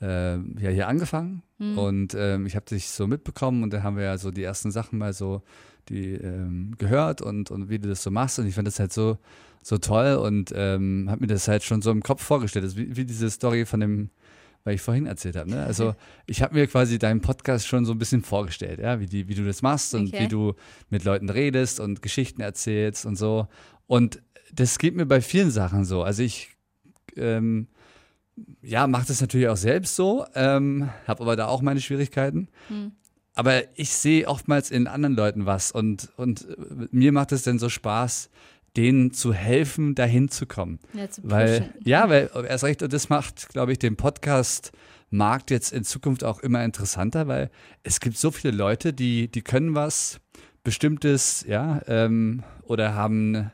äh, 0.00 0.34
ja 0.36 0.70
hier 0.70 0.88
angefangen 0.88 1.42
Hm. 1.58 1.76
und 1.78 2.14
ähm, 2.18 2.46
ich 2.46 2.56
habe 2.56 2.64
dich 2.66 2.88
so 2.88 3.06
mitbekommen 3.06 3.62
und 3.62 3.72
dann 3.72 3.82
haben 3.82 3.96
wir 3.96 4.04
ja 4.04 4.16
so 4.18 4.30
die 4.30 4.42
ersten 4.42 4.70
Sachen 4.70 4.98
mal 4.98 5.12
so 5.12 5.42
die 5.88 6.12
ähm, 6.14 6.74
gehört 6.78 7.20
und, 7.20 7.50
und 7.50 7.68
wie 7.68 7.78
du 7.78 7.88
das 7.88 8.02
so 8.02 8.10
machst 8.10 8.38
und 8.38 8.46
ich 8.46 8.54
fand 8.54 8.66
das 8.66 8.78
halt 8.80 8.92
so 8.92 9.18
so 9.62 9.76
toll 9.76 10.14
und 10.14 10.52
ähm, 10.56 11.06
habe 11.10 11.20
mir 11.20 11.26
das 11.26 11.46
halt 11.48 11.62
schon 11.62 11.82
so 11.82 11.90
im 11.90 12.02
Kopf 12.02 12.22
vorgestellt, 12.22 12.64
das 12.64 12.72
ist 12.72 12.78
wie, 12.78 12.96
wie 12.96 13.04
diese 13.04 13.28
Story 13.30 13.66
von 13.66 13.80
dem 13.80 14.10
weil 14.62 14.74
ich 14.74 14.82
vorhin 14.82 15.06
erzählt 15.06 15.36
habe. 15.36 15.48
Ne? 15.50 15.64
Also 15.64 15.94
ich 16.26 16.42
habe 16.42 16.54
mir 16.54 16.66
quasi 16.66 16.98
deinen 16.98 17.22
Podcast 17.22 17.66
schon 17.66 17.86
so 17.86 17.92
ein 17.92 17.98
bisschen 17.98 18.22
vorgestellt, 18.22 18.78
ja, 18.78 19.00
wie, 19.00 19.06
die, 19.06 19.26
wie 19.26 19.34
du 19.34 19.42
das 19.44 19.62
machst 19.62 19.94
und 19.94 20.08
Okay. 20.08 20.24
wie 20.24 20.28
du 20.28 20.52
mit 20.90 21.04
Leuten 21.04 21.30
redest 21.30 21.80
und 21.80 22.02
Geschichten 22.02 22.42
erzählst 22.42 23.06
und 23.06 23.16
so. 23.16 23.48
Und 23.86 24.20
das 24.52 24.78
geht 24.78 24.96
mir 24.96 25.06
bei 25.06 25.22
vielen 25.22 25.50
Sachen 25.50 25.86
so. 25.86 26.02
Also 26.02 26.22
ich 26.22 26.50
ähm, 27.16 27.68
ja, 28.62 28.86
mache 28.86 29.06
das 29.08 29.20
natürlich 29.20 29.48
auch 29.48 29.56
selbst 29.56 29.96
so, 29.96 30.24
ähm, 30.34 30.90
habe 31.06 31.22
aber 31.22 31.36
da 31.36 31.46
auch 31.46 31.62
meine 31.62 31.80
Schwierigkeiten. 31.80 32.48
Hm. 32.68 32.92
Aber 33.34 33.62
ich 33.78 33.90
sehe 33.90 34.26
oftmals 34.26 34.70
in 34.70 34.86
anderen 34.86 35.14
Leuten 35.14 35.46
was 35.46 35.72
und, 35.72 36.10
und 36.16 36.48
äh, 36.48 36.86
mir 36.90 37.12
macht 37.12 37.32
es 37.32 37.42
dann 37.42 37.58
so 37.58 37.68
Spaß, 37.68 38.30
denen 38.76 39.12
zu 39.12 39.32
helfen, 39.32 39.94
dahin 39.94 40.28
zu 40.28 40.46
kommen. 40.46 40.78
Ja, 40.92 41.08
zu 41.08 41.22
Weil, 41.24 41.72
ja, 41.84 42.08
weil 42.08 42.30
erst 42.48 42.64
recht, 42.64 42.82
und 42.82 42.92
das 42.92 43.08
macht, 43.08 43.48
glaube 43.48 43.72
ich, 43.72 43.78
den 43.78 43.96
Podcast-Markt 43.96 45.50
jetzt 45.50 45.72
in 45.72 45.84
Zukunft 45.84 46.22
auch 46.22 46.40
immer 46.40 46.64
interessanter, 46.64 47.26
weil 47.26 47.50
es 47.82 48.00
gibt 48.00 48.16
so 48.16 48.30
viele 48.30 48.56
Leute, 48.56 48.92
die, 48.92 49.28
die 49.28 49.42
können 49.42 49.74
was 49.74 50.20
Bestimmtes, 50.62 51.44
ja, 51.48 51.80
ähm, 51.86 52.44
oder 52.62 52.94
haben 52.94 53.50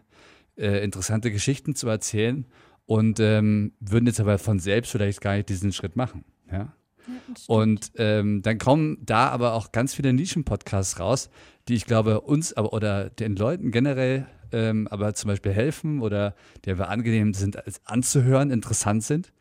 äh, 0.57 0.85
interessante 0.85 1.31
Geschichten 1.31 1.75
zu 1.75 1.89
erzählen 1.89 2.47
und 2.87 3.21
ähm, 3.21 3.73
würden 3.81 4.07
jetzt 4.07 4.21
aber 4.21 4.39
von 4.39 4.59
selbst 4.59 4.93
vielleicht 4.93 5.21
gar 5.21 5.37
nicht 5.37 5.49
diesen 5.49 5.73
Schritt 5.73 5.97
machen, 5.97 6.25
ja. 6.51 6.73
Ja. 7.09 7.15
Und 7.47 7.93
ähm, 7.99 8.43
dann 8.43 8.59
kommen 8.59 8.99
da 9.01 9.29
aber 9.29 9.53
auch 9.53 9.71
ganz 9.71 9.95
viele 9.95 10.13
Nischen-Podcasts 10.13 10.99
raus, 10.99 11.31
die 11.69 11.75
ich 11.75 11.87
glaube 11.87 12.23
uns 12.23 12.53
aber 12.53 12.73
oder 12.73 13.11
den 13.11 13.37
Leuten 13.37 13.71
generell 13.71 14.27
ähm, 14.53 14.89
aber 14.91 15.15
zum 15.15 15.29
Beispiel 15.29 15.53
helfen 15.53 16.01
oder 16.01 16.35
die 16.65 16.71
aber 16.71 16.89
angenehm 16.89 17.35
sind 17.35 17.65
als 17.65 17.81
anzuhören, 17.85 18.51
interessant 18.51 19.05
sind. 19.05 19.33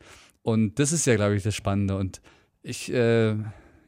Und 0.42 0.78
das 0.78 0.92
ist 0.92 1.06
ja, 1.06 1.16
glaube 1.16 1.36
ich, 1.36 1.42
das 1.42 1.54
Spannende. 1.54 1.96
Und 1.96 2.20
ich, 2.62 2.92
äh, 2.92 3.34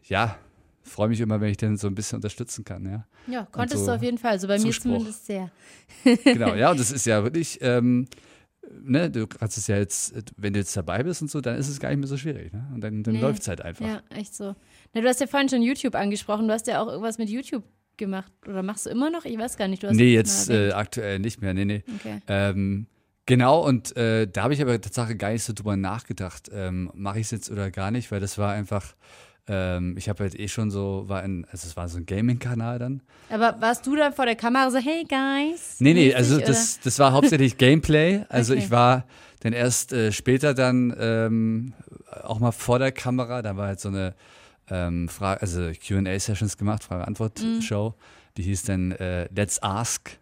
ja, 0.04 0.36
freue 0.82 1.08
mich 1.08 1.20
immer, 1.20 1.40
wenn 1.40 1.50
ich 1.50 1.56
den 1.56 1.76
so 1.76 1.86
ein 1.86 1.94
bisschen 1.94 2.16
unterstützen 2.16 2.64
kann, 2.64 2.84
ja. 2.84 3.06
ja, 3.26 3.46
konntest 3.50 3.84
so 3.84 3.90
du 3.90 3.96
auf 3.96 4.02
jeden 4.02 4.18
Fall. 4.18 4.32
Also 4.32 4.48
bei 4.48 4.58
mir 4.58 4.64
Zuspruch. 4.64 4.98
zumindest 4.98 5.26
sehr. 5.26 5.50
Genau, 6.24 6.54
ja, 6.54 6.70
und 6.70 6.80
das 6.80 6.90
ist 6.90 7.06
ja 7.06 7.22
wirklich, 7.22 7.58
ähm, 7.60 8.08
ne, 8.82 9.10
du 9.10 9.26
kannst 9.26 9.56
es 9.58 9.66
ja 9.66 9.76
jetzt, 9.76 10.14
wenn 10.36 10.52
du 10.52 10.58
jetzt 10.58 10.76
dabei 10.76 11.02
bist 11.02 11.22
und 11.22 11.30
so, 11.30 11.40
dann 11.40 11.56
ist 11.56 11.68
es 11.68 11.80
gar 11.80 11.88
nicht 11.90 11.98
mehr 11.98 12.06
so 12.08 12.16
schwierig, 12.16 12.52
ne? 12.52 12.66
Und 12.74 12.80
dann, 12.82 13.02
dann 13.02 13.14
Nee. 13.14 13.20
läuft 13.20 13.42
es 13.42 13.48
halt 13.48 13.60
einfach. 13.60 13.86
Ja, 13.86 14.02
echt 14.10 14.34
so. 14.34 14.54
Na, 14.94 15.00
du 15.00 15.08
hast 15.08 15.20
ja 15.20 15.26
vorhin 15.26 15.48
schon 15.48 15.62
YouTube 15.62 15.94
angesprochen. 15.94 16.46
Du 16.48 16.52
hast 16.54 16.66
ja 16.66 16.82
auch 16.82 16.88
irgendwas 16.88 17.18
mit 17.18 17.28
YouTube 17.28 17.64
gemacht. 17.96 18.30
Oder 18.46 18.62
machst 18.62 18.86
du 18.86 18.90
immer 18.90 19.10
noch? 19.10 19.24
Ich 19.24 19.38
weiß 19.38 19.56
gar 19.56 19.68
nicht. 19.68 19.82
Du 19.82 19.88
hast 19.88 19.96
nee, 19.96 20.12
jetzt 20.14 20.50
äh, 20.50 20.72
aktuell 20.72 21.18
nicht 21.18 21.40
mehr, 21.40 21.52
nee, 21.54 21.64
nee. 21.64 21.82
Okay. 21.96 22.20
Ähm, 22.28 22.86
genau, 23.26 23.66
und 23.66 23.96
äh, 23.96 24.26
da 24.26 24.44
habe 24.44 24.54
ich 24.54 24.62
aber 24.62 24.80
tatsächlich 24.80 25.18
gar 25.18 25.30
nicht 25.32 25.42
so 25.42 25.52
drüber 25.52 25.76
nachgedacht, 25.76 26.48
ähm, 26.52 26.90
mache 26.94 27.18
ich 27.20 27.26
es 27.26 27.30
jetzt 27.32 27.50
oder 27.50 27.70
gar 27.70 27.90
nicht, 27.90 28.10
weil 28.12 28.20
das 28.20 28.38
war 28.38 28.52
einfach, 28.52 28.94
ähm, 29.48 29.96
ich 29.96 30.08
habe 30.08 30.24
halt 30.24 30.38
eh 30.38 30.46
schon 30.48 30.70
so, 30.70 31.04
war 31.08 31.22
ein, 31.22 31.44
also 31.50 31.66
es 31.66 31.76
war 31.76 31.88
so 31.88 31.98
ein 31.98 32.06
Gaming-Kanal 32.06 32.78
dann. 32.78 33.02
Aber 33.30 33.56
warst 33.60 33.86
du 33.86 33.96
da 33.96 34.12
vor 34.12 34.26
der 34.26 34.36
Kamera 34.36 34.70
so, 34.70 34.78
hey 34.78 35.04
guys? 35.08 35.76
Nee, 35.80 35.94
nee, 35.94 36.14
also 36.14 36.36
oder? 36.36 36.46
das, 36.46 36.80
das 36.80 36.98
war 36.98 37.12
hauptsächlich 37.12 37.56
Gameplay. 37.58 38.24
Also 38.28 38.52
Okay. 38.54 38.62
ich 38.64 38.70
war 38.70 39.04
dann 39.40 39.52
erst 39.52 39.92
äh, 39.92 40.12
später 40.12 40.52
dann 40.54 40.94
ähm, 40.98 41.72
auch 42.24 42.38
mal 42.40 42.52
vor 42.52 42.78
der 42.78 42.92
Kamera, 42.92 43.40
da 43.42 43.56
war 43.56 43.68
halt 43.68 43.80
so 43.80 43.88
eine 43.88 44.14
ähm, 44.70 45.08
Frage, 45.08 45.40
also 45.42 45.70
QA-Sessions 45.72 46.56
gemacht, 46.58 46.84
Frage-Antwort-Show. 46.84 47.94
Die 48.36 48.42
hieß 48.42 48.62
dann 48.64 48.92
äh, 48.92 49.28
Let's 49.34 49.62
Ask. 49.62 50.18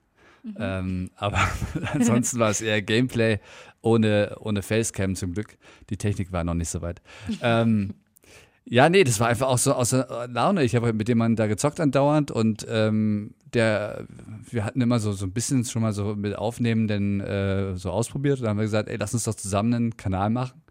Ähm, 0.61 1.11
aber 1.17 1.41
ansonsten 1.93 2.39
war 2.39 2.51
es 2.51 2.61
eher 2.61 2.81
Gameplay 2.81 3.41
ohne, 3.83 4.37
ohne 4.39 4.63
Facecam 4.63 5.17
zum 5.17 5.33
Glück. 5.33 5.59
Die 5.91 5.97
Technik 5.97 6.31
war 6.31 6.45
noch 6.45 6.55
nicht 6.55 6.69
so 6.71 6.83
weit. 6.83 7.03
ähm, 7.43 7.95
ja, 8.69 8.89
nee, 8.89 9.05
das 9.05 9.21
war 9.21 9.29
einfach 9.29 9.47
auch 9.47 9.59
so 9.59 9.73
aus 9.75 9.91
der 9.91 10.29
Laune. 10.29 10.65
Ich 10.65 10.75
habe 10.75 10.87
halt 10.87 10.97
mit 10.97 11.07
dem 11.07 11.19
Mann 11.19 11.37
da 11.37 11.47
gezockt 11.47 11.79
andauernd 11.79 12.33
und 12.33 12.67
ähm, 12.69 13.35
der, 13.55 14.07
wir 14.51 14.65
hatten 14.65 14.81
immer 14.81 14.99
so, 14.99 15.13
so 15.13 15.25
ein 15.25 15.33
bisschen 15.33 15.65
schon 15.65 15.83
mal 15.83 15.93
so 15.93 16.17
mit 16.17 16.37
Aufnehmen 16.37 16.89
denn 16.89 17.21
äh, 17.21 17.77
so 17.77 17.91
ausprobiert. 17.91 18.39
Und 18.39 18.43
dann 18.43 18.51
haben 18.51 18.59
wir 18.59 18.65
gesagt, 18.65 18.89
ey, 18.89 18.97
lass 18.97 19.15
uns 19.15 19.25
doch 19.25 19.35
zusammen 19.35 19.73
einen 19.73 19.97
Kanal 19.97 20.31
machen. 20.31 20.63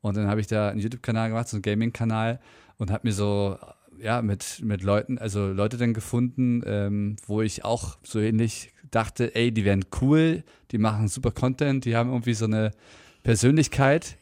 Und 0.00 0.16
dann 0.16 0.28
habe 0.28 0.40
ich 0.40 0.46
da 0.46 0.68
einen 0.68 0.80
YouTube-Kanal 0.80 1.30
gemacht, 1.30 1.48
so 1.48 1.56
einen 1.56 1.62
Gaming-Kanal 1.62 2.38
und 2.78 2.92
habe 2.92 3.08
mir 3.08 3.12
so, 3.12 3.58
ja, 4.00 4.22
mit, 4.22 4.60
mit 4.62 4.82
Leuten, 4.82 5.18
also 5.18 5.48
Leute 5.48 5.76
dann 5.76 5.92
gefunden, 5.92 6.62
ähm, 6.66 7.16
wo 7.26 7.42
ich 7.42 7.64
auch 7.64 7.98
so 8.04 8.20
ähnlich 8.20 8.72
dachte, 8.90 9.34
ey, 9.34 9.50
die 9.50 9.64
wären 9.64 9.84
cool, 10.00 10.44
die 10.70 10.78
machen 10.78 11.08
super 11.08 11.32
Content, 11.32 11.84
die 11.84 11.96
haben 11.96 12.10
irgendwie 12.10 12.34
so 12.34 12.44
eine 12.44 12.70
Persönlichkeit. 13.24 14.18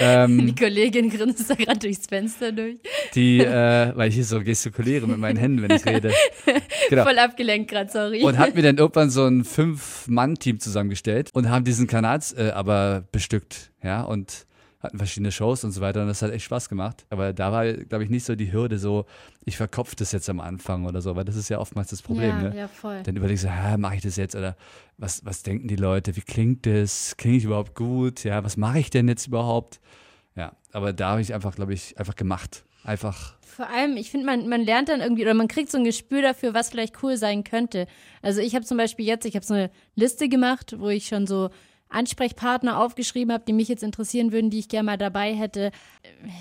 Ähm, 0.00 0.46
Die 0.46 0.54
Kollegin 0.54 1.10
grinst 1.10 1.48
da 1.50 1.54
gerade 1.54 1.78
durchs 1.78 2.06
Fenster 2.06 2.52
durch. 2.52 2.76
die, 3.14 3.40
äh, 3.40 3.92
weil 3.96 4.08
ich 4.08 4.14
hier 4.16 4.24
so 4.24 4.40
gestikuliere 4.42 5.06
mit 5.06 5.18
meinen 5.18 5.36
Händen, 5.36 5.62
wenn 5.62 5.76
ich 5.76 5.86
rede. 5.86 6.12
Genau. 6.90 7.04
Voll 7.04 7.18
abgelenkt 7.18 7.70
gerade, 7.70 7.90
sorry. 7.90 8.22
Und 8.22 8.38
hat 8.38 8.54
mir 8.54 8.62
dann 8.62 8.78
irgendwann 8.78 9.10
so 9.10 9.26
ein 9.26 9.44
Fünf-Mann-Team 9.44 10.58
zusammengestellt 10.58 11.28
und 11.34 11.50
haben 11.50 11.64
diesen 11.64 11.86
Kanal 11.86 12.20
äh, 12.36 12.50
aber 12.50 13.04
bestückt, 13.12 13.70
ja, 13.82 14.02
und 14.02 14.46
hatten 14.80 14.98
verschiedene 14.98 15.32
Shows 15.32 15.64
und 15.64 15.72
so 15.72 15.80
weiter 15.80 16.02
und 16.02 16.08
das 16.08 16.22
hat 16.22 16.30
echt 16.30 16.44
Spaß 16.44 16.68
gemacht. 16.68 17.04
Aber 17.10 17.32
da 17.32 17.50
war, 17.50 17.72
glaube 17.72 18.04
ich, 18.04 18.10
nicht 18.10 18.24
so 18.24 18.36
die 18.36 18.52
Hürde 18.52 18.78
so, 18.78 19.06
ich 19.44 19.56
verkopfe 19.56 19.96
das 19.96 20.12
jetzt 20.12 20.30
am 20.30 20.40
Anfang 20.40 20.86
oder 20.86 21.00
so, 21.00 21.16
weil 21.16 21.24
das 21.24 21.36
ist 21.36 21.48
ja 21.48 21.58
oftmals 21.58 21.88
das 21.88 22.02
Problem. 22.02 22.30
ja, 22.30 22.42
ne? 22.42 22.56
ja, 22.56 22.68
voll. 22.68 23.02
Dann 23.02 23.16
überlegst 23.16 23.44
du, 23.44 23.50
ah, 23.50 23.76
mache 23.76 23.96
ich 23.96 24.02
das 24.02 24.16
jetzt 24.16 24.36
oder 24.36 24.56
was, 24.96 25.24
was 25.24 25.42
denken 25.42 25.66
die 25.66 25.76
Leute? 25.76 26.14
Wie 26.16 26.20
klingt 26.20 26.64
das? 26.66 27.16
Klinge 27.16 27.38
ich 27.38 27.44
überhaupt 27.44 27.74
gut? 27.74 28.22
Ja, 28.24 28.44
was 28.44 28.56
mache 28.56 28.78
ich 28.78 28.90
denn 28.90 29.08
jetzt 29.08 29.26
überhaupt? 29.26 29.80
Ja, 30.36 30.52
aber 30.72 30.92
da 30.92 31.10
habe 31.10 31.20
ich 31.20 31.34
einfach, 31.34 31.54
glaube 31.56 31.74
ich, 31.74 31.98
einfach 31.98 32.14
gemacht. 32.14 32.64
Einfach, 32.84 33.34
Vor 33.42 33.68
allem, 33.68 33.96
ich 33.96 34.10
finde, 34.10 34.26
man, 34.26 34.48
man 34.48 34.62
lernt 34.62 34.88
dann 34.88 35.00
irgendwie 35.00 35.22
oder 35.22 35.34
man 35.34 35.48
kriegt 35.48 35.70
so 35.70 35.78
ein 35.78 35.84
Gespür 35.84 36.22
dafür, 36.22 36.54
was 36.54 36.70
vielleicht 36.70 37.02
cool 37.02 37.16
sein 37.16 37.42
könnte. 37.42 37.86
Also 38.22 38.40
ich 38.40 38.54
habe 38.54 38.64
zum 38.64 38.78
Beispiel 38.78 39.04
jetzt, 39.04 39.26
ich 39.26 39.34
habe 39.34 39.44
so 39.44 39.54
eine 39.54 39.70
Liste 39.96 40.28
gemacht, 40.28 40.76
wo 40.78 40.88
ich 40.88 41.08
schon 41.08 41.26
so 41.26 41.50
Ansprechpartner 41.90 42.78
aufgeschrieben 42.78 43.32
habe, 43.32 43.44
die 43.46 43.52
mich 43.52 43.68
jetzt 43.68 43.82
interessieren 43.82 44.32
würden, 44.32 44.50
die 44.50 44.58
ich 44.58 44.68
gerne 44.68 44.86
mal 44.86 44.98
dabei 44.98 45.34
hätte. 45.34 45.70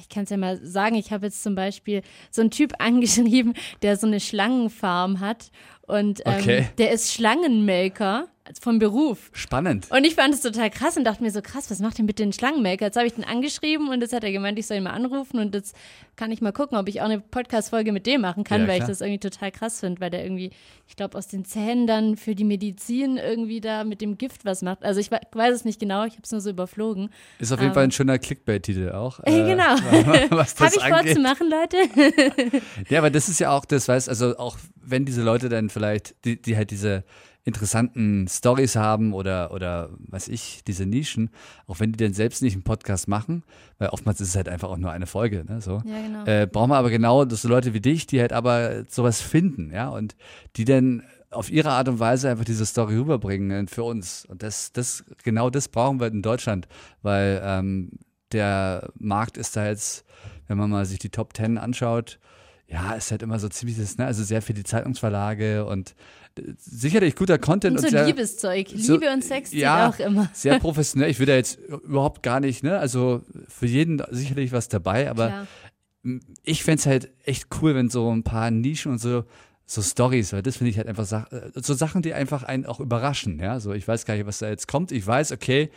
Ich 0.02 0.10
kann 0.10 0.24
es 0.24 0.30
ja 0.30 0.38
mal 0.38 0.58
sagen, 0.66 0.96
ich 0.96 1.12
habe 1.12 1.26
jetzt 1.28 1.44
zum 1.44 1.56
Beispiel 1.56 2.02
so 2.32 2.42
einen 2.42 2.52
Typ 2.52 2.74
angeschrieben, 2.80 3.54
der 3.82 3.98
so 3.98 4.08
eine 4.08 4.20
Schlangenfarm 4.20 5.20
hat 5.20 5.52
und 5.82 6.22
ähm, 6.26 6.34
Okay. 6.38 6.68
der 6.78 6.92
ist 6.92 7.14
Schlangenmelker 7.14 8.28
vom 8.62 8.80
Beruf. 8.80 9.30
spannend. 9.34 9.88
Und 9.92 10.04
ich 10.06 10.16
fand 10.16 10.34
es 10.34 10.42
total 10.42 10.70
krass 10.70 10.98
und 10.98 11.04
dachte 11.04 11.24
mir 11.24 11.32
so, 11.32 11.42
krass, 11.42 11.70
was 11.70 11.80
macht 11.80 11.98
denn 11.98 12.06
bitte 12.06 12.24
ein 12.24 12.34
Schlangenmelker? 12.34 12.86
Jetzt 12.86 12.96
habe 12.98 13.08
ich 13.08 13.14
den 13.14 13.24
angeschrieben 13.24 13.90
und 13.90 14.02
jetzt 14.02 14.14
hat 14.14 14.24
er 14.24 14.32
gemeint, 14.32 14.58
ich 14.60 14.68
soll 14.68 14.78
ihn 14.78 14.84
mal 14.84 14.92
anrufen 14.92 15.40
und 15.40 15.54
jetzt 15.56 15.76
kann 16.16 16.32
ich 16.32 16.42
mal 16.42 16.52
gucken, 16.52 16.78
ob 16.78 16.88
ich 16.90 17.02
auch 17.02 17.06
eine 17.06 17.20
Podcast-Folge 17.20 17.92
mit 17.92 18.06
dem 18.08 18.22
machen 18.22 18.44
kann, 18.44 18.62
Ja, 18.62 18.68
weil 18.68 18.74
ich 18.76 18.80
klar. 18.80 18.90
das 18.90 19.02
irgendwie 19.02 19.20
total 19.20 19.52
krass 19.52 19.80
finde, 19.82 20.02
weil 20.02 20.10
der 20.10 20.24
irgendwie, 20.24 20.50
ich 20.88 20.96
glaube, 20.96 21.18
aus 21.18 21.28
den 21.28 21.46
Zähnen 21.46 21.86
dann 21.88 22.18
für 22.18 22.34
die 22.36 22.44
Medizin 22.44 23.18
irgendwie 23.18 23.62
da 23.62 23.84
mit 23.84 24.02
dem 24.02 24.18
Gift 24.18 24.44
was 24.46 24.62
macht. 24.62 24.84
Also 24.84 25.00
ich 25.00 25.12
we- 25.12 25.20
weiß 25.32 25.54
es 25.54 25.66
nicht 25.66 25.80
genau, 25.80 26.06
ich 26.06 26.14
habe 26.14 26.24
es 26.24 26.32
nur 26.32 26.42
so 26.42 26.50
überflogen. 26.50 27.10
Ist 27.40 27.52
auf 27.52 27.60
jeden 27.60 27.70
Ähm. 27.70 27.74
Fall 27.76 27.84
ein 27.84 27.92
schöner 27.92 28.18
Clickbait-Titel 28.20 28.92
auch. 28.92 29.20
Äh, 29.24 29.44
genau. 29.46 29.64
Was 30.30 30.56
Habe 30.60 30.74
ich 30.76 30.84
vor 30.84 30.98
angeht. 30.98 31.16
zu 31.16 31.22
machen, 31.22 31.50
Leute? 31.52 31.78
Ja, 32.90 33.00
aber 33.00 33.10
das 33.10 33.30
ist 33.30 33.40
ja 33.40 33.52
auch 33.52 33.66
das, 33.66 33.88
weißt 33.88 34.10
also 34.10 34.38
auch 34.38 34.58
wenn 34.82 35.06
diese 35.06 35.22
Leute 35.22 35.50
dann 35.50 35.70
vielleicht, 35.70 36.16
die, 36.26 36.42
die 36.42 36.56
halt 36.56 36.72
diese 36.72 37.04
interessanten 37.48 38.28
Stories 38.28 38.76
haben 38.76 39.14
oder, 39.14 39.52
oder 39.54 39.90
weiß 40.00 40.28
ich, 40.28 40.64
diese 40.68 40.86
Nischen, 40.86 41.30
auch 41.66 41.80
wenn 41.80 41.94
die 41.94 42.04
dann 42.04 42.14
selbst 42.14 42.42
nicht 42.42 42.54
einen 42.54 42.64
Podcast 42.64 43.08
machen, 43.08 43.44
weil 43.78 43.90
oftmals 43.90 44.20
ist 44.20 44.30
es 44.30 44.36
halt 44.36 44.50
einfach 44.50 44.70
auch 44.70 44.78
nur 44.78 44.92
eine 44.92 45.08
Folge, 45.08 45.46
ne, 45.48 45.62
so. 45.62 45.82
Ja, 45.86 46.02
genau. 46.02 46.26
Äh, 46.26 46.46
brauchen 46.46 46.70
wir 46.72 46.78
aber 46.78 46.90
genau 46.90 47.28
so 47.28 47.48
Leute 47.48 47.74
wie 47.74 47.80
dich, 47.80 48.06
die 48.06 48.20
halt 48.20 48.34
aber 48.34 48.84
sowas 48.90 49.22
finden, 49.22 49.72
ja, 49.72 49.88
und 49.88 50.18
die 50.58 50.66
dann 50.66 51.04
auf 51.32 51.50
ihre 51.50 51.70
Art 51.70 51.88
und 51.88 52.00
Weise 52.00 52.30
einfach 52.30 52.46
diese 52.46 52.66
Story 52.66 52.98
rüberbringen 52.98 53.66
äh, 53.66 53.70
für 53.70 53.84
uns. 53.84 54.26
Und 54.26 54.44
das, 54.44 54.74
das, 54.74 55.06
genau 55.24 55.50
das 55.50 55.70
brauchen 55.70 56.02
wir 56.02 56.08
in 56.08 56.22
Deutschland, 56.22 56.68
weil 57.02 57.42
ähm, 57.44 57.92
der 58.34 58.90
Markt 59.00 59.38
ist 59.38 59.56
da 59.56 59.68
jetzt, 59.68 60.06
wenn 60.48 60.58
man 60.58 60.70
mal 60.70 60.86
sich 60.86 61.00
die 61.00 61.10
Top 61.10 61.34
Ten 61.34 61.58
anschaut, 61.58 62.20
ja, 62.70 62.94
ist 62.94 63.12
halt 63.12 63.22
immer 63.24 63.40
so 63.40 63.48
ziemlich 63.50 63.78
das, 63.78 63.98
ne, 63.98 64.06
also 64.06 64.24
sehr 64.24 64.42
für 64.42 64.54
die 64.54 64.64
Zeitungsverlage 64.64 65.66
und 65.66 65.96
äh, 66.38 66.42
sicherlich 66.58 67.16
guter 67.16 67.38
Content 67.38 67.78
Und 67.78 67.84
und, 67.86 67.90
so 67.92 67.98
sehr, 67.98 68.06
Liebeszeug. 68.06 68.68
so- 68.76 68.94
Liebe 68.96 69.12
und 69.12 69.24
Sex 69.24 69.54
ja, 69.54 69.88
auch 69.90 70.00
immer. 70.00 70.30
sehr 70.34 70.60
professionell. 70.60 71.10
Ich 71.10 71.20
will 71.20 71.26
da 71.28 71.36
jetzt 71.36 71.60
überhaupt 71.60 72.24
gar 72.24 72.40
nicht, 72.40 72.64
ne, 72.64 72.78
also 72.78 73.22
für 73.48 73.68
jeden 73.68 74.02
sicherlich 74.12 74.52
was 74.52 74.68
dabei, 74.68 75.10
aber 75.10 75.28
Klar. 75.30 75.48
ich 76.44 76.64
fänd's 76.64 76.86
halt 76.86 77.10
echt 77.24 77.48
cool, 77.62 77.74
wenn 77.76 77.90
so 77.90 78.12
ein 78.14 78.24
paar 78.24 78.52
Nischen 78.52 78.92
und 78.94 78.98
so, 79.00 79.24
so 79.66 79.82
Stories, 79.82 80.32
weil 80.34 80.42
das 80.44 80.58
finde 80.58 80.72
ich 80.72 80.78
halt 80.78 80.88
einfach 80.88 81.06
Sach 81.06 81.32
äh, 81.32 81.52
so 81.56 81.74
Sachen, 81.74 82.02
die 82.02 82.14
einfach 82.14 82.44
einen 82.44 82.66
auch 82.66 82.80
überraschen, 82.80 83.40
ja. 83.40 83.60
So, 83.60 83.74
ich 83.74 83.88
weiß 83.88 84.06
gar 84.06 84.16
nicht, 84.16 84.26
was 84.26 84.40
da 84.40 84.50
jetzt 84.50 84.68
kommt. 84.68 84.92
Ich 84.92 85.06
weiß, 85.08 85.32
okay, 85.32 85.70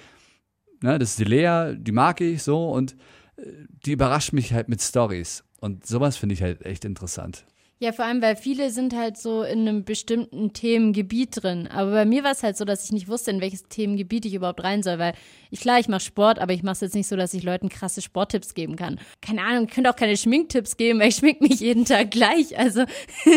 ne, 0.80 0.98
das 0.98 1.10
ist 1.10 1.18
die 1.20 1.24
Lea, 1.24 1.74
die 1.76 1.92
mag 1.92 2.20
ich 2.20 2.42
so 2.42 2.70
und 2.70 2.96
äh, 3.36 3.42
die 3.86 3.92
überrascht 3.92 4.32
mich 4.32 4.52
halt 4.52 4.68
mit 4.68 4.80
Stories. 4.82 5.44
Und 5.60 5.86
sowas 5.86 6.16
finde 6.16 6.34
ich 6.34 6.42
halt 6.42 6.64
echt 6.64 6.84
interessant. 6.84 7.44
Ja, 7.82 7.92
vor 7.92 8.04
allem, 8.04 8.20
weil 8.20 8.36
viele 8.36 8.68
sind 8.68 8.94
halt 8.94 9.16
so 9.16 9.42
in 9.42 9.60
einem 9.60 9.84
bestimmten 9.84 10.52
Themengebiet 10.52 11.42
drin. 11.42 11.66
Aber 11.66 11.92
bei 11.92 12.04
mir 12.04 12.22
war 12.22 12.32
es 12.32 12.42
halt 12.42 12.58
so, 12.58 12.66
dass 12.66 12.84
ich 12.84 12.92
nicht 12.92 13.08
wusste, 13.08 13.30
in 13.30 13.40
welches 13.40 13.62
Themengebiet 13.68 14.26
ich 14.26 14.34
überhaupt 14.34 14.62
rein 14.62 14.82
soll, 14.82 14.98
weil 14.98 15.14
ich 15.50 15.60
klar, 15.60 15.80
ich 15.80 15.88
mache 15.88 16.00
Sport, 16.00 16.40
aber 16.40 16.52
ich 16.52 16.62
mache 16.62 16.74
es 16.74 16.80
jetzt 16.82 16.94
nicht 16.94 17.08
so, 17.08 17.16
dass 17.16 17.32
ich 17.32 17.42
Leuten 17.42 17.70
krasse 17.70 18.02
Sporttipps 18.02 18.52
geben 18.52 18.76
kann. 18.76 19.00
Keine 19.22 19.42
Ahnung, 19.42 19.64
ich 19.64 19.74
könnte 19.74 19.88
auch 19.88 19.96
keine 19.96 20.18
Schminktipps 20.18 20.76
geben, 20.76 21.00
weil 21.00 21.08
ich 21.08 21.16
schmink 21.16 21.40
mich 21.40 21.60
jeden 21.60 21.86
Tag 21.86 22.10
gleich. 22.10 22.58
Also 22.58 22.84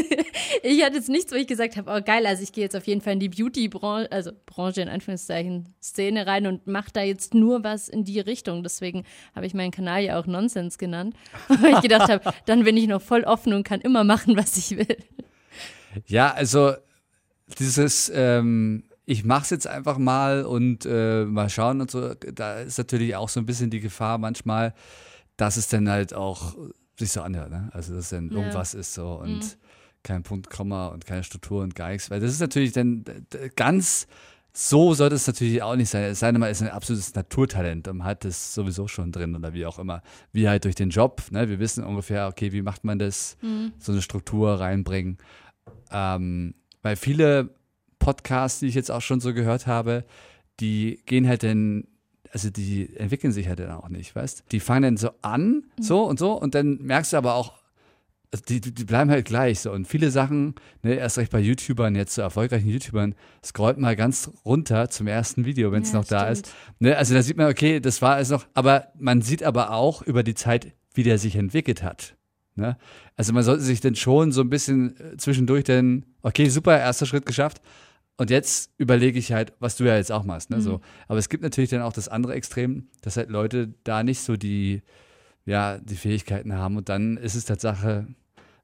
ich 0.62 0.84
hatte 0.84 0.98
jetzt 0.98 1.08
nichts, 1.08 1.32
wo 1.32 1.38
ich 1.38 1.48
gesagt 1.48 1.78
habe, 1.78 1.90
oh 1.90 2.04
geil, 2.04 2.26
also 2.26 2.44
ich 2.44 2.52
gehe 2.52 2.66
jetzt 2.66 2.76
auf 2.76 2.86
jeden 2.86 3.00
Fall 3.00 3.14
in 3.14 3.22
die 3.22 3.30
Beauty-Branche, 3.30 4.12
also 4.12 4.32
Branche 4.46 4.82
in 4.82 4.90
Anführungszeichen, 4.90 5.74
Szene 5.82 6.28
rein 6.28 6.48
und 6.48 6.68
mache 6.68 6.92
da 6.92 7.02
jetzt 7.02 7.34
nur 7.34 7.64
was 7.64 7.88
in 7.88 8.04
die 8.04 8.20
Richtung. 8.20 8.62
Deswegen 8.62 9.06
habe 9.38 9.46
ich 9.46 9.54
meinen 9.54 9.72
Kanal 9.72 10.04
ja 10.04 10.20
auch 10.20 10.28
Nonsens 10.28 10.78
genannt, 10.78 11.16
weil 11.48 11.76
ich 11.76 11.82
gedacht 11.82 12.10
habe, 12.10 12.34
dann 12.46 12.66
bin 12.66 12.76
ich 12.76 12.88
noch 12.88 13.02
voll 13.02 13.24
offen 13.24 13.54
und 13.54 13.64
kann 13.64 13.80
immer 13.80 14.04
machen, 14.04 14.33
was 14.38 14.58
ich 14.58 14.78
will. 14.78 14.98
Ja, 16.08 16.32
also 16.34 16.74
dieses, 17.60 18.12
ähm, 18.14 18.84
ich 19.06 19.24
mach's 19.24 19.50
jetzt 19.50 19.68
einfach 19.68 19.98
mal 19.98 20.44
und 20.46 20.86
äh, 20.86 21.26
mal 21.26 21.50
schauen 21.50 21.82
und 21.82 21.92
so, 21.92 22.14
da 22.14 22.60
ist 22.62 22.78
natürlich 22.78 23.16
auch 23.16 23.30
so 23.30 23.40
ein 23.40 23.46
bisschen 23.46 23.70
die 23.70 23.80
Gefahr 23.82 24.18
manchmal, 24.18 24.74
dass 25.38 25.58
es 25.58 25.68
dann 25.68 25.90
halt 25.90 26.14
auch 26.14 26.56
sich 26.98 27.12
so 27.12 27.22
anhört, 27.22 27.50
ne? 27.52 27.70
Also 27.74 27.94
dass 27.96 28.10
dann 28.10 28.30
Ja. 28.30 28.36
irgendwas 28.38 28.74
ist 28.74 28.94
so 28.94 29.16
und 29.16 29.58
kein 30.04 30.24
Punkt, 30.24 30.50
Komma 30.50 30.88
und 30.88 31.06
keine 31.06 31.24
Struktur 31.24 31.64
und 31.64 31.76
gar 31.76 31.90
nichts, 31.90 32.10
weil 32.10 32.20
das 32.20 32.32
ist 32.32 32.40
natürlich 32.42 32.72
dann 32.74 33.04
d- 33.04 33.50
ganz 33.56 34.08
so 34.56 34.94
sollte 34.94 35.16
es 35.16 35.26
natürlich 35.26 35.64
auch 35.64 35.76
nicht 35.76 35.90
sein. 35.90 36.04
Es 36.04 36.20
sei 36.20 36.32
denn, 36.32 36.40
man 36.40 36.52
ist 36.52 36.62
ein 36.62 36.70
absolutes 36.70 37.16
Naturtalent 37.16 37.88
und 37.88 38.04
hat 38.04 38.24
das 38.24 38.54
sowieso 38.54 38.88
schon 38.88 39.12
drin 39.12 39.36
oder 39.36 39.54
wie 39.54 39.66
auch 39.66 39.80
immer. 39.80 40.04
Wie 40.32 40.48
halt 40.48 40.66
durch 40.66 40.76
den 40.76 40.92
Job. 40.92 41.24
Ne? 41.32 41.50
Wir 41.50 41.60
wissen 41.60 41.84
ungefähr, 41.84 42.28
okay, 42.28 42.52
wie 42.52 42.62
macht 42.62 42.84
man 42.84 43.00
das, 43.00 43.36
so 43.80 43.92
eine 43.92 44.02
Struktur 44.04 44.60
reinbringen. 44.60 45.18
Ähm, 45.92 46.54
weil 46.84 46.96
viele 46.96 47.56
Podcasts, 47.98 48.60
die 48.60 48.68
ich 48.68 48.76
jetzt 48.76 48.92
auch 48.92 49.02
schon 49.02 49.22
so 49.22 49.34
gehört 49.34 49.66
habe, 49.66 50.06
die 50.60 51.02
gehen 51.06 51.28
halt 51.28 51.42
dann, 51.42 51.88
also 52.32 52.52
die 52.52 52.96
entwickeln 52.96 53.34
sich 53.34 53.48
halt 53.48 53.60
dann 53.60 53.72
auch 53.72 53.90
nicht, 53.90 54.16
weißt 54.16 54.44
Die 54.52 54.60
fangen 54.60 54.84
dann 54.84 54.98
so 54.98 55.12
an, 55.22 55.64
so 55.80 56.04
und 56.04 56.20
so, 56.20 56.34
und 56.34 56.54
dann 56.54 56.78
merkst 56.82 57.14
du 57.14 57.18
aber 57.18 57.36
auch, 57.36 57.63
die, 58.42 58.62
die 58.62 58.74
die 58.74 58.84
bleiben 58.86 59.10
halt 59.12 59.26
gleich 59.26 59.60
so. 59.62 59.72
Und 59.72 59.88
viele 59.88 60.12
Sachen, 60.12 60.56
ne, 60.82 60.96
erst 60.96 61.18
recht 61.18 61.32
bei 61.32 61.40
YouTubern, 61.40 61.96
jetzt 61.96 62.16
so 62.16 62.22
erfolgreichen 62.22 62.68
YouTubern, 62.70 63.16
scrollt 63.44 63.78
mal 63.78 63.96
ganz 63.96 64.32
runter 64.46 64.90
zum 64.90 65.08
ersten 65.08 65.46
Video, 65.46 65.72
wenn 65.72 65.84
es 65.84 65.92
Ja, 65.92 66.00
noch 66.00 66.06
da 66.06 66.22
stimmt. 66.22 66.48
ist. 66.48 66.54
Ne, 66.80 66.98
also 66.98 67.14
da 67.14 67.22
sieht 67.22 67.38
man, 67.38 67.50
okay, 67.50 67.80
das 67.80 68.02
war 68.02 68.20
es 68.20 68.30
noch, 68.30 68.46
aber 68.54 68.88
man 68.98 69.22
sieht 69.22 69.44
aber 69.44 69.72
auch 69.72 70.02
über 70.02 70.24
die 70.24 70.36
Zeit, 70.36 70.74
wie 70.94 71.04
der 71.04 71.18
sich 71.18 71.36
entwickelt 71.36 71.84
hat. 71.84 72.16
Ne? 72.56 72.78
Also 73.16 73.34
man 73.34 73.44
sollte 73.44 73.64
sich 73.64 73.82
dann 73.82 73.96
schon 73.96 74.32
so 74.32 74.42
ein 74.42 74.50
bisschen 74.50 74.96
äh, 75.00 75.18
zwischendurch 75.18 75.64
dann, 75.64 76.06
okay, 76.22 76.50
super, 76.50 76.78
erster 76.80 77.06
Schritt 77.06 77.26
geschafft. 77.26 77.62
Und 78.16 78.30
jetzt 78.30 78.72
überlege 78.78 79.18
ich 79.18 79.32
halt, 79.34 79.54
was 79.60 79.76
du 79.76 79.86
ja 79.86 79.96
jetzt 79.96 80.12
auch 80.12 80.24
machst. 80.24 80.52
Ne? 80.52 80.62
So. 80.62 80.82
Aber 81.08 81.18
es 81.18 81.30
gibt 81.30 81.42
natürlich 81.42 81.72
dann 81.72 81.82
auch 81.82 81.94
das 81.94 82.08
andere 82.10 82.36
Extrem, 82.36 82.88
dass 83.02 83.18
halt 83.18 83.32
Leute 83.32 83.74
da 83.84 84.04
nicht 84.04 84.20
so 84.20 84.36
die, 84.38 84.84
ja, 85.46 85.80
die 85.80 85.96
Fähigkeiten 85.96 86.54
haben. 86.54 86.78
Und 86.78 86.90
dann 86.90 87.18
ist 87.18 87.34
es 87.34 87.46
Tatsache, 87.46 88.06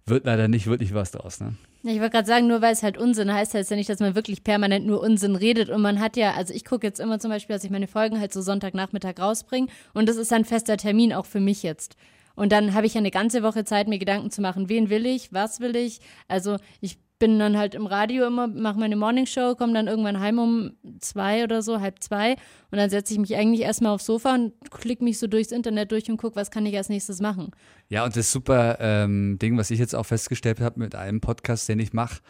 wird 0.10 0.26
leider 0.26 0.48
nicht 0.48 0.68
wirklich 0.68 0.94
was 0.94 1.12
draus. 1.12 1.40
Ne? 1.40 1.56
Ich 1.84 2.00
wollte 2.00 2.10
gerade 2.12 2.28
sagen, 2.28 2.48
nur 2.48 2.62
weil 2.62 2.74
es 2.74 2.84
halt 2.84 2.98
Unsinn 2.98 3.34
heißt, 3.34 3.54
heißt 3.54 3.72
ja 3.72 3.78
nicht, 3.78 3.90
dass 3.90 4.00
man 4.00 4.16
wirklich 4.16 4.44
permanent 4.44 4.86
nur 4.86 5.02
Unsinn 5.02 5.36
redet. 5.36 5.70
Und 5.70 5.82
man 5.82 6.00
hat 6.00 6.18
ja, 6.18 6.34
also 6.34 6.54
ich 6.54 6.66
gucke 6.66 6.86
jetzt 6.86 7.00
immer 7.00 7.20
zum 7.20 7.32
Beispiel, 7.32 7.56
dass 7.56 7.64
ich 7.64 7.70
meine 7.70 7.88
Folgen 7.88 8.20
halt 8.20 8.34
so 8.34 8.42
Sonntagnachmittag 8.42 9.20
rausbringe. 9.20 9.68
Und 9.94 10.10
das 10.10 10.18
ist 10.18 10.34
ein 10.34 10.46
fester 10.46 10.78
Termin 10.78 11.14
auch 11.14 11.26
für 11.26 11.40
mich 11.40 11.64
jetzt. 11.64 11.96
Und 12.36 12.52
dann 12.52 12.74
habe 12.74 12.86
ich 12.88 12.94
ja 12.94 13.00
eine 13.00 13.12
ganze 13.12 13.44
Woche 13.44 13.66
Zeit, 13.66 13.88
mir 13.88 14.00
Gedanken 14.00 14.32
zu 14.32 14.42
machen, 14.42 14.70
wen 14.70 14.90
will 14.90 15.06
ich, 15.06 15.34
was 15.34 15.60
will 15.60 15.76
ich. 15.76 16.00
Also 16.28 16.58
ich 16.80 16.98
bin 17.20 17.38
dann 17.38 17.58
halt 17.58 17.76
im 17.76 17.86
Radio 17.86 18.26
immer, 18.26 18.48
mache 18.48 18.80
meine 18.80 18.96
Morningshow, 18.96 19.56
komme 19.56 19.74
dann 19.74 19.88
irgendwann 19.88 20.20
heim 20.20 20.40
um 20.40 20.72
zwei 21.00 21.44
oder 21.44 21.62
so, 21.62 21.82
halb 21.82 22.02
zwei. 22.02 22.34
Und 22.72 22.78
dann 22.78 22.90
setze 22.90 23.14
ich 23.14 23.20
mich 23.20 23.36
eigentlich 23.36 23.62
erstmal 23.62 23.94
aufs 23.94 24.06
Sofa 24.06 24.34
und 24.34 24.54
klicke 24.72 25.04
mich 25.04 25.20
so 25.20 25.28
durchs 25.28 25.52
Internet 25.52 25.92
durch 25.92 26.10
und 26.10 26.18
gucke, 26.18 26.38
was 26.38 26.50
kann 26.50 26.66
ich 26.66 26.76
als 26.78 26.90
nächstes 26.90 27.20
machen. 27.20 27.52
Ja, 27.90 28.06
und 28.06 28.16
das 28.16 28.32
super 28.32 28.78
ähm, 28.80 29.38
Ding, 29.40 29.58
was 29.58 29.70
ich 29.70 29.80
jetzt 29.80 29.96
auch 29.96 30.06
festgestellt 30.06 30.62
habe 30.62 30.80
mit 30.80 30.96
einem 30.96 31.20
Podcast, 31.20 31.68
den 31.68 31.80
ich 31.80 31.94
mache, 31.94 32.22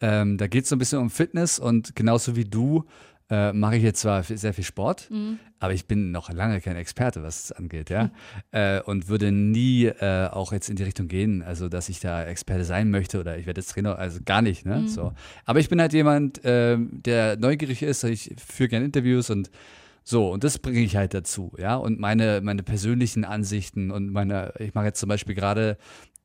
ähm, 0.00 0.38
da 0.38 0.46
geht 0.46 0.64
es 0.64 0.70
so 0.70 0.76
ein 0.76 0.78
bisschen 0.78 1.00
um 1.00 1.10
Fitness 1.10 1.58
und 1.58 1.96
genauso 1.96 2.36
wie 2.36 2.44
du 2.44 2.84
äh, 3.28 3.52
mache 3.52 3.76
ich 3.76 3.82
jetzt 3.82 4.00
zwar 4.00 4.22
sehr 4.22 4.54
viel 4.54 4.64
Sport, 4.64 5.08
aber 5.58 5.72
ich 5.72 5.86
bin 5.86 6.12
noch 6.12 6.30
lange 6.30 6.60
kein 6.60 6.76
Experte, 6.76 7.22
was 7.22 7.44
es 7.44 7.52
angeht, 7.52 7.90
ja. 7.90 8.10
Äh, 8.52 8.80
und 8.82 9.08
würde 9.08 9.32
nie 9.32 9.86
äh, 9.86 10.28
auch 10.28 10.52
jetzt 10.52 10.68
in 10.68 10.76
die 10.76 10.84
Richtung 10.84 11.08
gehen, 11.08 11.42
also 11.42 11.68
dass 11.68 11.88
ich 11.88 11.98
da 11.98 12.24
Experte 12.24 12.64
sein 12.64 12.90
möchte 12.90 13.18
oder 13.18 13.36
ich 13.38 13.46
werde 13.46 13.60
jetzt 13.60 13.70
Trainer, 13.70 13.98
also 13.98 14.20
gar 14.24 14.42
nicht, 14.42 14.64
ne? 14.64 14.86
So. 14.88 15.12
Aber 15.44 15.58
ich 15.58 15.68
bin 15.68 15.80
halt 15.80 15.92
jemand, 15.92 16.40
ähm, 16.44 17.02
der 17.04 17.36
neugierig 17.36 17.82
ist, 17.82 18.04
ich 18.04 18.34
führe 18.36 18.68
gerne 18.68 18.84
Interviews 18.84 19.30
und 19.30 19.50
so, 20.04 20.30
und 20.30 20.44
das 20.44 20.60
bringe 20.60 20.78
ich 20.78 20.94
halt 20.94 21.14
dazu, 21.14 21.52
ja. 21.58 21.74
Und 21.74 21.98
meine, 21.98 22.40
meine 22.42 22.62
persönlichen 22.62 23.24
Ansichten 23.24 23.90
und 23.90 24.12
meine, 24.12 24.52
ich 24.60 24.72
mache 24.74 24.86
jetzt 24.86 25.00
zum 25.00 25.08
Beispiel 25.08 25.34
gerade 25.34 25.78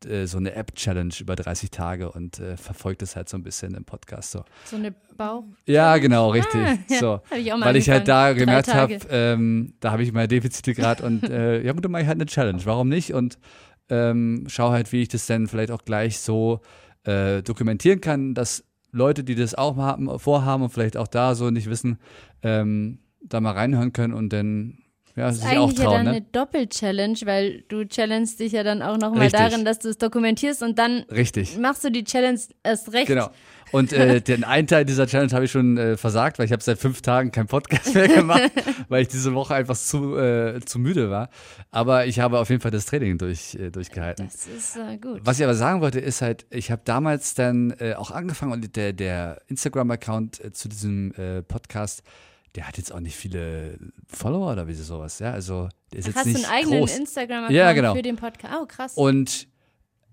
äh, 0.06 0.26
so 0.28 0.38
eine 0.38 0.54
App-Challenge 0.56 1.14
über 1.20 1.36
30 1.36 1.72
Tage 1.72 2.12
und 2.12 2.40
äh, 2.40 2.58
verfolgt 2.58 3.02
es 3.02 3.16
halt 3.16 3.30
so 3.30 3.38
ein 3.38 3.44
bisschen 3.44 3.74
im 3.76 3.86
Podcast. 3.86 4.32
So, 4.32 4.44
So 4.66 4.76
eine 4.76 4.94
Bauch. 5.18 5.44
ja, 5.66 5.98
genau, 5.98 6.30
richtig. 6.30 6.62
Ah, 6.62 6.78
ja, 6.90 7.00
so. 7.00 7.08
hab 7.30 7.38
ich 7.38 7.52
auch 7.54 7.58
mal 7.58 7.68
Weil 7.68 7.76
ich 7.76 7.90
halt 7.90 8.08
da 8.08 8.34
gemerkt 8.34 8.74
habe, 8.74 8.98
ähm, 9.10 9.74
da 9.80 9.92
habe 9.92 10.04
ich 10.04 10.12
meine 10.12 10.28
Defizite 10.28 10.74
gerade 10.74 11.04
und 11.04 11.24
äh, 11.30 11.62
ja 11.66 11.74
gut, 11.74 11.86
dann 11.86 11.92
mache 11.92 12.04
ich 12.04 12.08
halt 12.08 12.18
eine 12.18 12.26
Challenge. 12.26 12.62
Warum 12.66 12.90
nicht? 12.90 13.14
Und 13.14 13.38
ähm, 13.90 14.46
schau 14.48 14.72
halt, 14.72 14.92
wie 14.92 15.02
ich 15.02 15.10
das 15.10 15.26
dann 15.26 15.48
vielleicht 15.48 15.72
auch 15.72 15.84
gleich 15.84 16.20
so 16.20 16.62
äh, 17.04 17.42
dokumentieren 17.44 18.02
kann, 18.02 18.34
dass 18.34 18.64
Leute, 18.92 19.24
die 19.24 19.36
das 19.36 19.56
auch 19.56 19.78
haben, 19.78 20.20
vorhaben 20.20 20.64
und 20.64 20.70
vielleicht 20.70 20.98
auch 20.98 21.08
da 21.08 21.36
so 21.36 21.50
nicht 21.50 21.70
wissen, 21.70 21.98
ähm, 22.44 23.00
da 23.24 23.40
mal 23.40 23.52
reinhören 23.52 23.94
können 23.94 24.14
und 24.14 24.34
dann 24.34 24.80
ja, 25.16 25.28
Das 25.28 25.36
ist 25.38 25.42
sich 25.44 25.58
auch 25.58 25.64
eigentlich 25.70 25.80
ja 25.80 25.92
dann 25.92 26.04
Ne? 26.06 26.10
eine 26.12 26.22
Doppel-Challenge, 26.22 27.18
weil 27.26 27.64
du 27.68 27.86
challengest 27.88 28.40
dich 28.40 28.54
ja 28.54 28.64
dann 28.64 28.82
auch 28.82 28.98
nochmal 28.98 29.30
darin, 29.30 29.66
dass 29.66 29.80
du 29.80 29.90
es 29.90 29.98
dokumentierst 29.98 30.64
und 30.64 30.78
dann 30.80 31.04
Richtig. 31.12 31.58
machst 31.58 31.84
du 31.84 31.92
die 31.92 32.04
Challenge 32.04 32.40
erst 32.64 32.94
recht. 32.94 33.08
Genau. 33.08 33.30
Und 33.72 33.94
äh, 33.94 34.20
den 34.28 34.44
einen 34.44 34.68
Teil 34.68 34.84
dieser 34.84 35.08
Challenge 35.08 35.32
habe 35.32 35.46
ich 35.46 35.52
schon 35.52 35.78
äh, 35.78 35.96
versagt, 35.96 36.40
weil 36.40 36.46
ich 36.46 36.52
habe 36.52 36.62
seit 36.62 36.78
fünf 36.78 37.02
Tagen 37.02 37.32
keinen 37.32 37.48
Podcast 37.48 37.94
mehr 37.94 38.08
gemacht, 38.10 38.52
weil 38.90 39.04
ich 39.04 39.08
diese 39.08 39.34
Woche 39.34 39.56
einfach 39.56 39.78
zu, 39.78 40.18
äh, 40.18 40.60
zu 40.66 40.78
müde 40.78 41.10
war. 41.10 41.30
Aber 41.72 42.06
ich 42.06 42.20
habe 42.20 42.40
auf 42.40 42.50
jeden 42.50 42.62
Fall 42.62 42.72
das 42.72 42.86
Training 42.86 43.18
durch, 43.18 43.56
äh, 43.56 43.70
durchgehalten. 43.72 44.28
Das 44.30 44.46
ist 44.48 44.76
äh, 44.76 44.98
gut. 44.98 45.22
Was 45.24 45.40
ich 45.40 45.46
aber 45.46 45.56
sagen 45.56 45.80
wollte, 45.82 46.00
ist 46.02 46.22
halt, 46.22 46.46
ich 46.50 46.70
habe 46.70 46.82
damals 46.84 47.34
dann 47.34 47.72
äh, 47.80 47.94
auch 47.94 48.12
angefangen 48.12 48.52
und 48.52 48.76
der, 48.76 48.92
der 48.92 49.42
Instagram-Account 49.48 50.44
äh, 50.44 50.52
zu 50.52 50.68
diesem 50.68 51.14
äh, 51.14 51.42
Podcast, 51.42 52.04
der 52.56 52.68
hat 52.68 52.78
jetzt 52.78 52.94
auch 52.94 53.00
nicht 53.00 53.16
viele 53.16 53.78
Follower 54.08 54.52
oder 54.52 54.68
wie 54.68 54.74
sowas, 54.74 55.20
ja. 55.20 55.32
Also 55.32 55.70
der 55.92 56.00
ist 56.00 56.08
jetzt 56.08 56.16
Hast 56.18 56.26
du 56.26 56.30
nicht 56.32 56.46
einen 56.46 56.54
eigenen 56.54 56.80
groß. 56.80 56.98
Instagram-Account 56.98 57.56
Ja, 57.56 57.74
genau. 57.74 57.96
für 57.96 58.02
den 58.02 58.16
Podcast? 58.18 58.54
Oh, 58.62 58.66
krass. 58.66 58.94
Und 58.96 59.48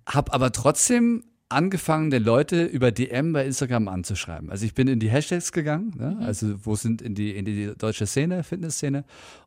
habe 0.06 0.32
aber 0.32 0.52
trotzdem 0.52 1.24
angefangen, 1.50 2.10
den 2.10 2.22
Leute 2.24 2.64
über 2.64 2.92
DM 2.92 3.32
bei 3.32 3.46
Instagram 3.46 3.88
anzuschreiben. 3.88 4.50
Also 4.50 4.66
ich 4.66 4.74
bin 4.74 4.86
in 4.86 5.00
die 5.00 5.08
Hashtags 5.10 5.50
gegangen, 5.50 5.94
ne? 5.96 6.16
Mhm. 6.20 6.22
also 6.22 6.66
wo 6.66 6.76
sind 6.76 7.00
in 7.00 7.14
die 7.14 7.34
in 7.36 7.44
die 7.46 7.72
deutsche 7.76 8.06
Szene, 8.06 8.44
Fitnessszene 8.44 9.04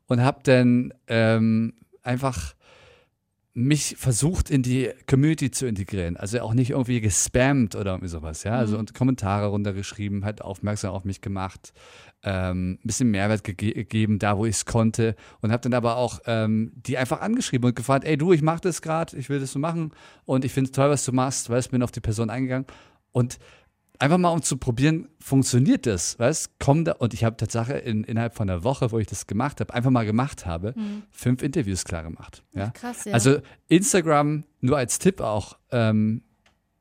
und 0.08 0.20
habe 0.20 0.40
dann 0.42 0.92
ähm, 1.06 1.74
einfach 2.02 2.54
mich 3.54 3.96
versucht 3.98 4.48
in 4.48 4.62
die 4.62 4.90
Community 5.06 5.50
zu 5.50 5.66
integrieren. 5.66 6.16
Also 6.16 6.40
auch 6.40 6.54
nicht 6.54 6.70
irgendwie 6.70 7.00
gespammt 7.00 7.74
oder 7.74 7.92
irgendwie 7.92 8.08
sowas, 8.08 8.44
ja. 8.44 8.52
Mhm. 8.52 8.58
Also 8.58 8.78
und 8.78 8.94
Kommentare 8.94 9.46
runtergeschrieben, 9.46 10.24
halt 10.24 10.40
aufmerksam 10.40 10.92
auf 10.92 11.04
mich 11.04 11.20
gemacht, 11.20 11.74
ähm, 12.22 12.72
ein 12.72 12.86
bisschen 12.86 13.10
Mehrwert 13.10 13.44
gege 13.44 13.74
gegeben, 13.74 14.18
da 14.18 14.38
wo 14.38 14.46
ich 14.46 14.56
es 14.56 14.64
konnte. 14.64 15.16
Und 15.42 15.52
habe 15.52 15.62
dann 15.62 15.74
aber 15.74 15.96
auch 15.96 16.20
ähm, 16.26 16.72
die 16.76 16.96
einfach 16.96 17.20
angeschrieben 17.20 17.68
und 17.68 17.76
gefragt, 17.76 18.04
ey 18.04 18.16
du, 18.16 18.32
ich 18.32 18.42
mache 18.42 18.62
das 18.62 18.80
gerade, 18.80 19.16
ich 19.18 19.28
will 19.28 19.40
das 19.40 19.52
so 19.52 19.58
machen 19.58 19.92
und 20.24 20.44
ich 20.46 20.52
finde 20.52 20.68
es 20.68 20.72
toll, 20.72 20.88
was 20.88 21.04
du 21.04 21.12
machst, 21.12 21.50
weißt, 21.50 21.72
bin 21.72 21.82
auf 21.82 21.92
die 21.92 22.00
Person 22.00 22.30
eingegangen. 22.30 22.66
Und 23.10 23.38
einfach 23.98 24.18
mal 24.18 24.30
um 24.30 24.42
zu 24.42 24.56
probieren, 24.56 25.08
funktioniert 25.20 25.86
das, 25.86 26.18
weißt, 26.18 26.52
komm 26.58 26.84
da 26.84 26.92
und 26.92 27.14
ich 27.14 27.24
habe 27.24 27.36
Tatsache 27.36 27.74
in, 27.74 28.04
innerhalb 28.04 28.34
von 28.34 28.48
einer 28.48 28.64
Woche, 28.64 28.90
wo 28.90 28.98
ich 28.98 29.06
das 29.06 29.26
gemacht 29.26 29.60
habe, 29.60 29.72
einfach 29.74 29.90
mal 29.90 30.04
gemacht 30.04 30.46
habe, 30.46 30.74
fünf 31.10 31.42
Interviews 31.42 31.84
klar 31.84 32.02
gemacht, 32.02 32.42
ja. 32.52 32.70
krass, 32.70 33.04
ja. 33.04 33.12
Also 33.12 33.40
Instagram, 33.68 34.44
nur 34.60 34.76
als 34.76 34.98
Tipp 34.98 35.20
auch, 35.20 35.58
ähm, 35.70 36.22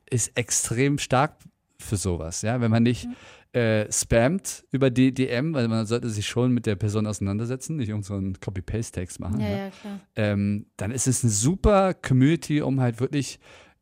ist 0.10 0.36
extrem 0.36 0.98
stark 0.98 1.38
für 1.80 1.98
sowas, 1.98 2.42
ja, 2.42 2.60
wenn 2.60 2.72
man 2.72 2.84
nicht 2.84 3.08
äh, 3.54 3.92
spammt 3.92 4.66
über 4.72 4.90
die 4.90 5.14
DM, 5.14 5.54
weil 5.54 5.68
man 5.68 5.86
sollte 5.86 6.10
sich 6.10 6.26
schon 6.26 6.54
mit 6.54 6.66
der 6.66 6.76
Person 6.76 7.06
auseinandersetzen, 7.06 7.76
nicht 7.76 7.90
irgend 7.90 8.06
so 8.06 8.14
einen 8.14 8.40
Copy-Paste-Text 8.40 9.20
machen. 9.20 9.42
ja, 9.42 9.50
ja 9.50 9.58
ja, 9.58 9.70
klar. 9.70 10.00
ähm, 10.16 10.68
dann 10.78 10.92
ist 10.92 11.08
es 11.08 11.24
eine 11.24 11.32
super 11.32 11.94
Community, 11.94 12.62
um 12.62 12.80
halt 12.80 13.00
wirklich 13.02 13.40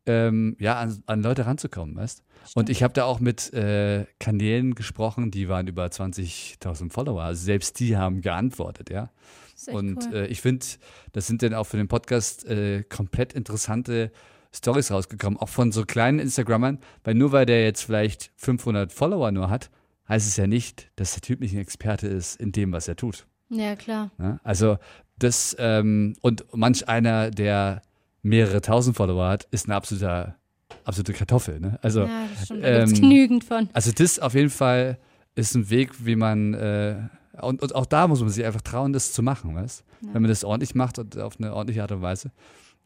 ähm, 0.09 0.55
ja, 0.59 0.79
an, 0.79 1.03
an 1.05 1.21
Leute 1.21 1.45
ranzukommen, 1.45 1.95
weißt 1.95 2.23
Und 2.55 2.69
ich 2.69 2.81
habe 2.81 2.93
da 2.93 3.05
auch 3.05 3.19
mit 3.19 3.53
äh, 3.53 4.05
Kanälen 4.19 4.73
gesprochen, 4.73 5.29
die 5.29 5.47
waren 5.49 5.67
über 5.67 5.85
20.000 5.85 6.91
Follower. 6.91 7.21
Also 7.21 7.45
selbst 7.45 7.79
die 7.79 7.95
haben 7.95 8.21
geantwortet, 8.21 8.89
ja. 8.89 9.11
Und 9.67 10.07
cool. 10.07 10.15
äh, 10.15 10.27
ich 10.27 10.41
finde, 10.41 10.65
das 11.11 11.27
sind 11.27 11.43
dann 11.43 11.53
auch 11.53 11.65
für 11.65 11.77
den 11.77 11.87
Podcast 11.87 12.45
äh, 12.45 12.83
komplett 12.83 13.33
interessante 13.33 14.11
Stories 14.51 14.89
rausgekommen, 14.89 15.37
auch 15.37 15.49
von 15.49 15.71
so 15.71 15.85
kleinen 15.85 16.17
Instagrammern, 16.17 16.79
weil 17.03 17.13
nur 17.13 17.31
weil 17.31 17.45
der 17.45 17.63
jetzt 17.63 17.83
vielleicht 17.83 18.31
500 18.37 18.91
Follower 18.91 19.31
nur 19.31 19.49
hat, 19.49 19.69
heißt 20.07 20.27
es 20.27 20.37
ja 20.37 20.47
nicht, 20.47 20.89
dass 20.95 21.13
der 21.13 21.21
Typ 21.21 21.39
nicht 21.39 21.53
ein 21.53 21.59
Experte 21.59 22.07
ist 22.07 22.39
in 22.39 22.51
dem, 22.51 22.71
was 22.71 22.87
er 22.87 22.95
tut. 22.95 23.27
ja, 23.49 23.75
klar. 23.75 24.09
Ja, 24.17 24.39
also 24.43 24.77
das 25.19 25.55
ähm, 25.59 26.15
und 26.21 26.45
manch 26.53 26.87
einer, 26.87 27.29
der 27.29 27.83
mehrere 28.21 28.61
tausend 28.61 28.95
Follower 28.95 29.27
hat, 29.27 29.47
ist 29.51 29.65
eine 29.65 29.75
absolute, 29.75 30.35
absolute 30.83 31.13
Kartoffel. 31.13 31.59
Ne? 31.59 31.79
Also, 31.81 32.01
ja, 32.01 32.27
das 32.33 32.45
stimmt. 32.45 32.63
Da 32.63 32.67
ähm, 32.67 32.93
genügend 32.93 33.43
von. 33.43 33.69
also 33.73 33.91
das 33.91 34.19
auf 34.19 34.33
jeden 34.33 34.49
Fall 34.49 34.97
ist 35.35 35.55
ein 35.55 35.69
Weg, 35.69 36.05
wie 36.05 36.15
man 36.15 36.53
äh, 36.53 36.95
und, 37.41 37.61
und 37.61 37.75
auch 37.75 37.85
da 37.85 38.07
muss 38.07 38.19
man 38.19 38.29
sich 38.29 38.43
einfach 38.45 38.61
trauen, 38.61 38.93
das 38.93 39.13
zu 39.13 39.23
machen, 39.23 39.55
weißt? 39.55 39.83
Wenn 40.01 40.21
man 40.21 40.29
das 40.29 40.43
ordentlich 40.43 40.75
macht 40.75 40.99
und 40.99 41.17
auf 41.17 41.39
eine 41.39 41.53
ordentliche 41.53 41.81
Art 41.81 41.91
und 41.91 42.01
Weise. 42.01 42.31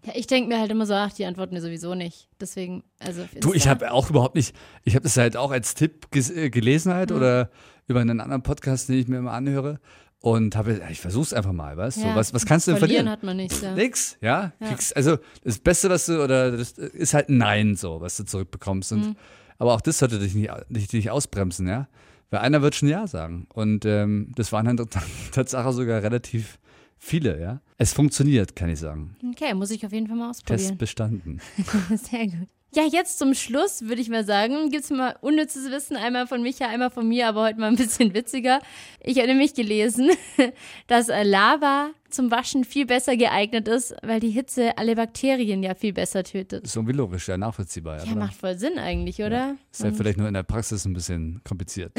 Ja, 0.06 0.14
ich 0.16 0.28
denke 0.28 0.50
mir 0.50 0.60
halt 0.60 0.70
immer 0.72 0.86
so, 0.86 0.94
ach, 0.94 1.14
die 1.14 1.26
antworten 1.26 1.54
mir 1.54 1.62
sowieso 1.62 1.96
nicht. 1.96 2.28
Deswegen, 2.40 2.84
also. 3.00 3.26
Du, 3.40 3.54
ich 3.54 3.68
habe 3.68 3.92
auch 3.92 4.10
überhaupt 4.10 4.36
nicht, 4.36 4.56
ich 4.84 4.96
habe 4.96 5.04
das 5.04 5.16
halt 5.16 5.38
auch 5.38 5.52
als 5.52 5.76
Tipp 5.76 6.12
gelesen 6.12 6.94
halt 6.94 7.12
oder 7.12 7.50
über 7.88 8.02
einen 8.02 8.20
anderen 8.20 8.44
Podcast, 8.44 8.90
den 8.90 9.00
ich 9.00 9.08
mir 9.08 9.18
immer 9.18 9.32
anhöre 9.32 9.80
und 10.24 10.56
habe, 10.56 10.82
ich 10.90 11.02
versuch's 11.02 11.34
einfach 11.34 11.52
mal, 11.52 11.76
weißt? 11.76 11.98
Ja, 11.98 12.16
Was, 12.16 12.34
was 12.34 12.46
kannst 12.46 12.66
du 12.68 12.72
denn 12.72 12.80
verlieren? 12.80 13.10
hat 13.10 13.24
man 13.24 13.36
nichts, 13.36 13.60
ja. 13.60 13.76
Nix, 13.76 14.18
ja. 14.22 14.54
Ja. 14.62 14.68
Kriegst, 14.70 14.96
also 14.96 15.18
das 15.44 15.60
Beste, 15.60 15.90
was 15.90 16.06
du, 16.06 16.24
oder 16.24 16.50
das 16.56 16.72
ist 16.72 17.14
halt 17.14 17.28
ein 17.28 17.38
Nein, 17.38 17.76
so, 17.76 18.00
was 18.00 18.16
du 18.16 18.24
zurückbekommst. 18.24 18.94
Und, 18.94 19.02
Mhm. 19.08 19.16
Aber 19.58 19.74
auch 19.74 19.82
das 19.82 20.00
sollte 20.00 20.20
dich 20.20 20.34
nicht, 20.34 20.50
dich 20.70 20.92
nicht 20.94 21.12
ausbremsen, 21.12 21.68
ja. 21.68 21.88
Weil 22.32 22.40
einer 22.40 22.62
wird 22.62 22.74
schon 22.74 22.88
Ja 22.88 23.06
sagen. 23.06 23.48
Und 23.54 23.84
ähm, 23.86 24.32
das 24.36 24.52
waren 24.54 24.66
dann 24.66 24.78
Tatsache 25.32 25.74
sogar 25.74 26.02
relativ 26.02 26.58
viele, 26.98 27.40
ja. 27.42 27.62
Es 27.78 27.92
funktioniert, 27.94 28.56
kann 28.56 28.70
ich 28.70 28.80
sagen. 28.80 29.18
Okay, 29.32 29.54
muss 29.54 29.72
ich 29.72 29.86
auf 29.86 29.92
jeden 29.92 30.08
Fall 30.08 30.16
mal 30.16 30.32
Test 30.32 30.48
ausprobieren. 30.50 30.78
bestanden. 30.78 31.42
Sehr 32.10 32.28
gut. 32.28 32.48
Ja, 32.76 32.86
jetzt 32.86 33.20
zum 33.20 33.36
Schluss 33.36 33.84
würde 33.84 34.02
ich 34.02 34.10
mal 34.10 34.26
sagen, 34.26 34.72
gibt's 34.72 34.90
mal 34.90 35.16
unnützes 35.22 35.70
Wissen, 35.70 35.96
einmal 35.96 36.26
von 36.26 36.42
Micha, 36.42 36.66
einmal 36.66 36.90
von 36.90 37.08
mir, 37.08 37.28
aber 37.28 37.44
heute 37.44 37.60
mal 37.60 37.68
ein 37.68 37.76
bisschen 37.76 38.16
witziger. 38.16 38.62
Ich 39.00 39.18
habe 39.18 39.28
nämlich 39.28 39.54
gelesen, 39.54 40.10
dass 40.88 41.08
Lava 41.08 41.92
zum 42.14 42.32
Waschen 42.32 42.64
viel 42.64 42.86
besser 42.86 43.18
geeignet 43.18 43.68
ist, 43.68 43.96
weil 44.04 44.20
die 44.20 44.30
Hitze 44.30 44.78
alle 44.78 44.96
Bakterien 44.96 45.64
ja 45.64 45.74
viel 45.76 45.94
besser 45.94 46.24
tötet. 46.24 46.64
Ist 46.64 46.76
irgendwie 46.76 46.94
logisch, 46.94 47.28
ja, 47.28 47.38
nachvollziehbar. 47.38 48.00
Ja, 48.00 48.06
Ja, 48.06 48.16
macht 48.16 48.36
voll 48.36 48.58
Sinn 48.58 48.78
eigentlich, 48.78 49.20
oder? 49.22 49.56
Ist 49.72 49.84
halt 49.84 49.96
vielleicht 49.96 50.18
nur 50.18 50.28
in 50.28 50.34
der 50.34 50.44
Praxis 50.44 50.86
ein 50.86 50.94
bisschen 50.94 51.42
kompliziert. 51.44 51.94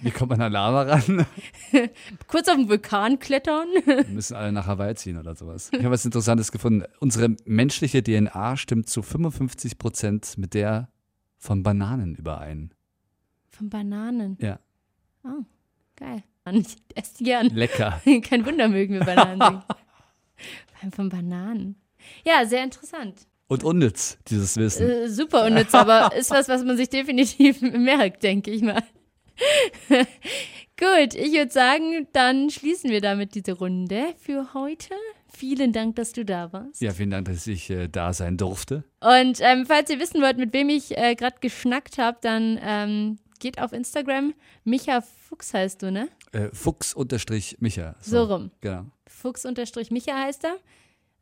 Wie 0.00 0.10
kommt 0.10 0.30
man 0.30 0.40
an 0.42 0.52
Lava 0.52 0.82
ran? 0.82 1.26
Kurz 2.26 2.48
auf 2.48 2.56
den 2.56 2.68
Vulkan 2.68 3.18
klettern. 3.18 3.68
Wir 3.84 4.04
müssen 4.08 4.34
alle 4.36 4.52
nach 4.52 4.66
Hawaii 4.66 4.94
ziehen 4.94 5.18
oder 5.18 5.34
sowas. 5.34 5.70
Ich 5.72 5.78
habe 5.80 5.90
was 5.90 6.04
Interessantes 6.04 6.52
gefunden. 6.52 6.84
Unsere 7.00 7.34
menschliche 7.44 8.02
DNA 8.02 8.56
stimmt 8.56 8.88
zu 8.88 9.02
55 9.02 9.78
Prozent 9.78 10.38
mit 10.38 10.54
der 10.54 10.88
von 11.38 11.62
Bananen 11.62 12.14
überein. 12.14 12.72
Von 13.50 13.68
Bananen. 13.70 14.36
Ja. 14.40 14.58
Oh, 15.24 15.42
geil. 15.96 16.22
Mann, 16.44 16.56
Ich 16.56 16.76
esse 16.94 17.18
die 17.18 17.24
gern. 17.24 17.48
Lecker. 17.48 18.00
Kein 18.28 18.44
Wunder 18.46 18.68
mögen 18.68 18.94
wir 18.94 19.04
Bananen. 19.04 19.62
Vor 19.66 20.82
allem 20.82 20.92
von 20.92 21.08
Bananen. 21.08 21.76
Ja, 22.24 22.44
sehr 22.44 22.62
interessant. 22.64 23.26
Und 23.46 23.64
unnütz, 23.64 24.18
dieses 24.28 24.56
Wissen. 24.56 24.88
Äh, 24.88 25.08
super 25.08 25.46
unnütz, 25.46 25.74
aber 25.74 26.14
ist 26.16 26.30
was, 26.30 26.48
was 26.48 26.64
man 26.64 26.76
sich 26.76 26.88
definitiv 26.90 27.60
merkt, 27.62 28.22
denke 28.22 28.50
ich 28.50 28.62
mal. 28.62 28.82
Gut, 30.78 31.14
ich 31.14 31.32
würde 31.32 31.50
sagen, 31.52 32.06
dann 32.12 32.50
schließen 32.50 32.90
wir 32.90 33.00
damit 33.00 33.34
diese 33.34 33.52
Runde 33.52 34.14
für 34.18 34.54
heute. 34.54 34.94
Vielen 35.36 35.72
Dank, 35.72 35.96
dass 35.96 36.12
du 36.12 36.24
da 36.24 36.52
warst. 36.52 36.80
Ja, 36.80 36.92
vielen 36.92 37.10
Dank, 37.10 37.26
dass 37.26 37.46
ich 37.46 37.68
äh, 37.70 37.88
da 37.88 38.12
sein 38.12 38.36
durfte. 38.36 38.84
Und 39.00 39.38
ähm, 39.40 39.66
falls 39.66 39.90
ihr 39.90 39.98
wissen 39.98 40.22
wollt, 40.22 40.38
mit 40.38 40.52
wem 40.52 40.68
ich 40.68 40.96
äh, 40.96 41.14
gerade 41.16 41.36
geschnackt 41.40 41.98
habe, 41.98 42.18
dann 42.20 42.58
ähm, 42.62 43.18
geht 43.44 43.60
auf 43.60 43.72
Instagram. 43.74 44.32
Micha 44.64 45.02
Fuchs 45.28 45.52
heißt 45.52 45.82
du, 45.82 45.92
ne? 45.92 46.08
Äh, 46.32 46.48
Fuchs-Micha. 46.52 47.94
So 48.00 48.24
rum. 48.24 48.50
Genau. 48.62 48.86
Fuchs-Micha 49.06 50.14
heißt 50.14 50.44
er. 50.44 50.56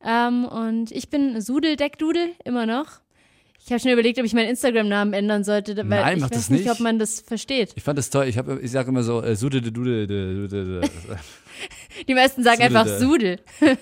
Ähm, 0.05 0.45
und 0.45 0.93
ich 0.93 1.11
bin 1.11 1.41
Sudeldeckdudel, 1.41 2.31
immer 2.45 2.65
noch. 2.65 3.01
Ich 3.65 3.71
habe 3.73 3.81
schon 3.81 3.91
überlegt, 3.91 4.19
ob 4.21 4.25
ich 4.25 4.35
meinen 4.35 4.51
Instagram-Namen 4.51 5.13
ändern 5.15 5.43
sollte, 5.43 5.77
weil 5.77 5.85
Nein, 5.85 6.17
ich 6.19 6.23
weiß 6.25 6.31
das 6.31 6.51
nicht, 6.51 6.71
ob 6.71 6.79
man 6.81 7.01
das 7.01 7.21
versteht. 7.21 7.73
Ich 7.77 7.83
fand 7.83 7.99
das 7.99 8.11
toll. 8.11 8.27
Ich, 8.27 8.39
hab- 8.39 8.49
ich 8.63 8.71
sage 8.71 8.89
immer 8.89 9.03
so, 9.03 9.21
äh, 9.23 9.35
Sude, 9.35 9.61
Die 12.09 12.15
meisten 12.15 12.43
sagen 12.43 12.63
Sudel, 12.63 12.77
einfach. 12.77 12.99
Sudel. 12.99 13.41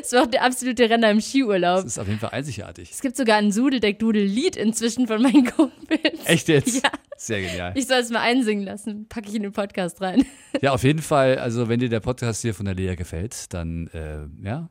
das 0.00 0.12
war 0.12 0.22
auch 0.22 0.26
der 0.26 0.44
absolute 0.44 0.88
Renner 0.88 1.10
im 1.10 1.18
Das 1.18 1.28
Skiurlaub. 1.28 1.84
ist 1.84 1.98
auf 1.98 2.08
jeden 2.08 2.20
Fall 2.20 2.30
einzigartig. 2.30 2.90
Es 2.90 3.00
gibt 3.00 3.16
sogar 3.16 3.36
ein 3.38 3.52
Sudeldeck-Dudel-Lied 3.52 4.56
inzwischen 4.56 5.06
von 5.06 5.22
meinen 5.22 5.44
Kumpels. 5.56 6.24
Echt 6.24 6.48
jetzt? 6.48 6.82
Ja. 6.82 6.90
Sehr 7.16 7.40
genial. 7.42 7.72
Ich 7.76 7.86
soll 7.86 7.98
es 7.98 8.10
mal 8.10 8.20
einsingen 8.20 8.64
lassen. 8.64 9.06
Packe 9.08 9.28
ich 9.28 9.34
in 9.34 9.42
den 9.42 9.52
Podcast 9.52 10.00
rein. 10.00 10.24
Ja, 10.60 10.72
auf 10.72 10.84
jeden 10.84 11.02
Fall. 11.02 11.38
Also, 11.38 11.68
wenn 11.68 11.80
dir 11.80 11.88
der 11.88 12.00
Podcast 12.00 12.42
hier 12.42 12.54
von 12.54 12.66
der 12.66 12.74
Lea 12.74 12.94
gefällt, 12.94 13.52
dann, 13.52 13.88
äh, 13.88 14.26
ja, 14.46 14.68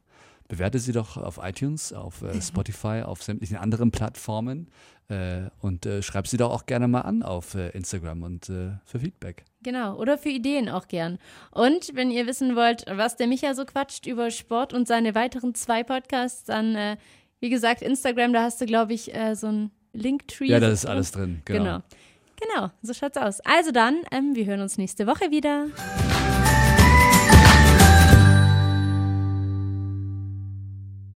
bewerte 0.47 0.80
sie 0.80 0.93
doch 0.93 1.17
auf 1.17 1.39
iTunes, 1.41 1.91
auf 1.91 2.21
äh, 2.21 2.41
Spotify, 2.41 3.01
auf 3.04 3.21
sämtlichen 3.23 3.58
anderen 3.58 3.91
Plattformen 3.91 4.69
äh, 5.10 5.49
und 5.60 5.86
äh, 5.86 6.01
schreib 6.01 6.27
sie 6.27 6.38
doch 6.38 6.51
auch 6.51 6.65
gerne 6.65 6.88
mal 6.88 7.01
an 7.01 7.23
auf 7.23 7.56
äh, 7.56 7.69
Instagram 7.69 8.23
und 8.23 8.47
äh, 8.49 8.71
für 8.86 8.99
Feedback. 8.99 9.43
Genau, 9.63 9.95
oder 9.95 10.17
für 10.17 10.30
Ideen 10.30 10.69
auch 10.69 10.88
gern. 10.88 11.19
Und 11.52 11.91
wenn 11.93 12.10
ihr 12.10 12.26
wissen 12.26 12.56
wollt, 12.56 12.86
was 12.88 13.15
der 13.15 13.28
Micha 13.28 13.54
so 13.54 13.65
quatscht 13.65 14.08
über 14.08 14.32
Sport 14.32 14.74
und 14.74 14.88
seine 14.88 15.13
weiteren 15.13 15.54
zwei 15.54 15.84
Podcasts, 15.84 16.43
dann, 16.45 16.76
äh, 16.76 16.97
wie 17.39 17.50
gesagt, 17.50 17.82
Instagram, 17.82 18.34
da 18.34 18.43
hast 18.43 18.60
du, 18.60 18.65
glaube 18.65 18.93
ich, 18.93 19.13
äh, 19.13 19.36
so 19.36 19.47
ein 19.47 19.71
Linktree. 19.93 20.47
Ja, 20.47 20.60
das 20.60 20.74
ist 20.74 20.86
alles 20.86 21.12
drin, 21.12 21.41
genau. 21.45 21.63
Genau, 21.63 21.82
genau 22.41 22.71
so 22.82 22.93
schaut's 22.93 23.17
aus. 23.17 23.39
Also 23.41 23.71
dann, 23.71 23.97
ähm, 24.12 24.36
wir 24.36 24.45
hören 24.45 24.62
uns 24.62 24.78
nächste 24.78 25.06
Woche 25.06 25.30
wieder. 25.30 25.67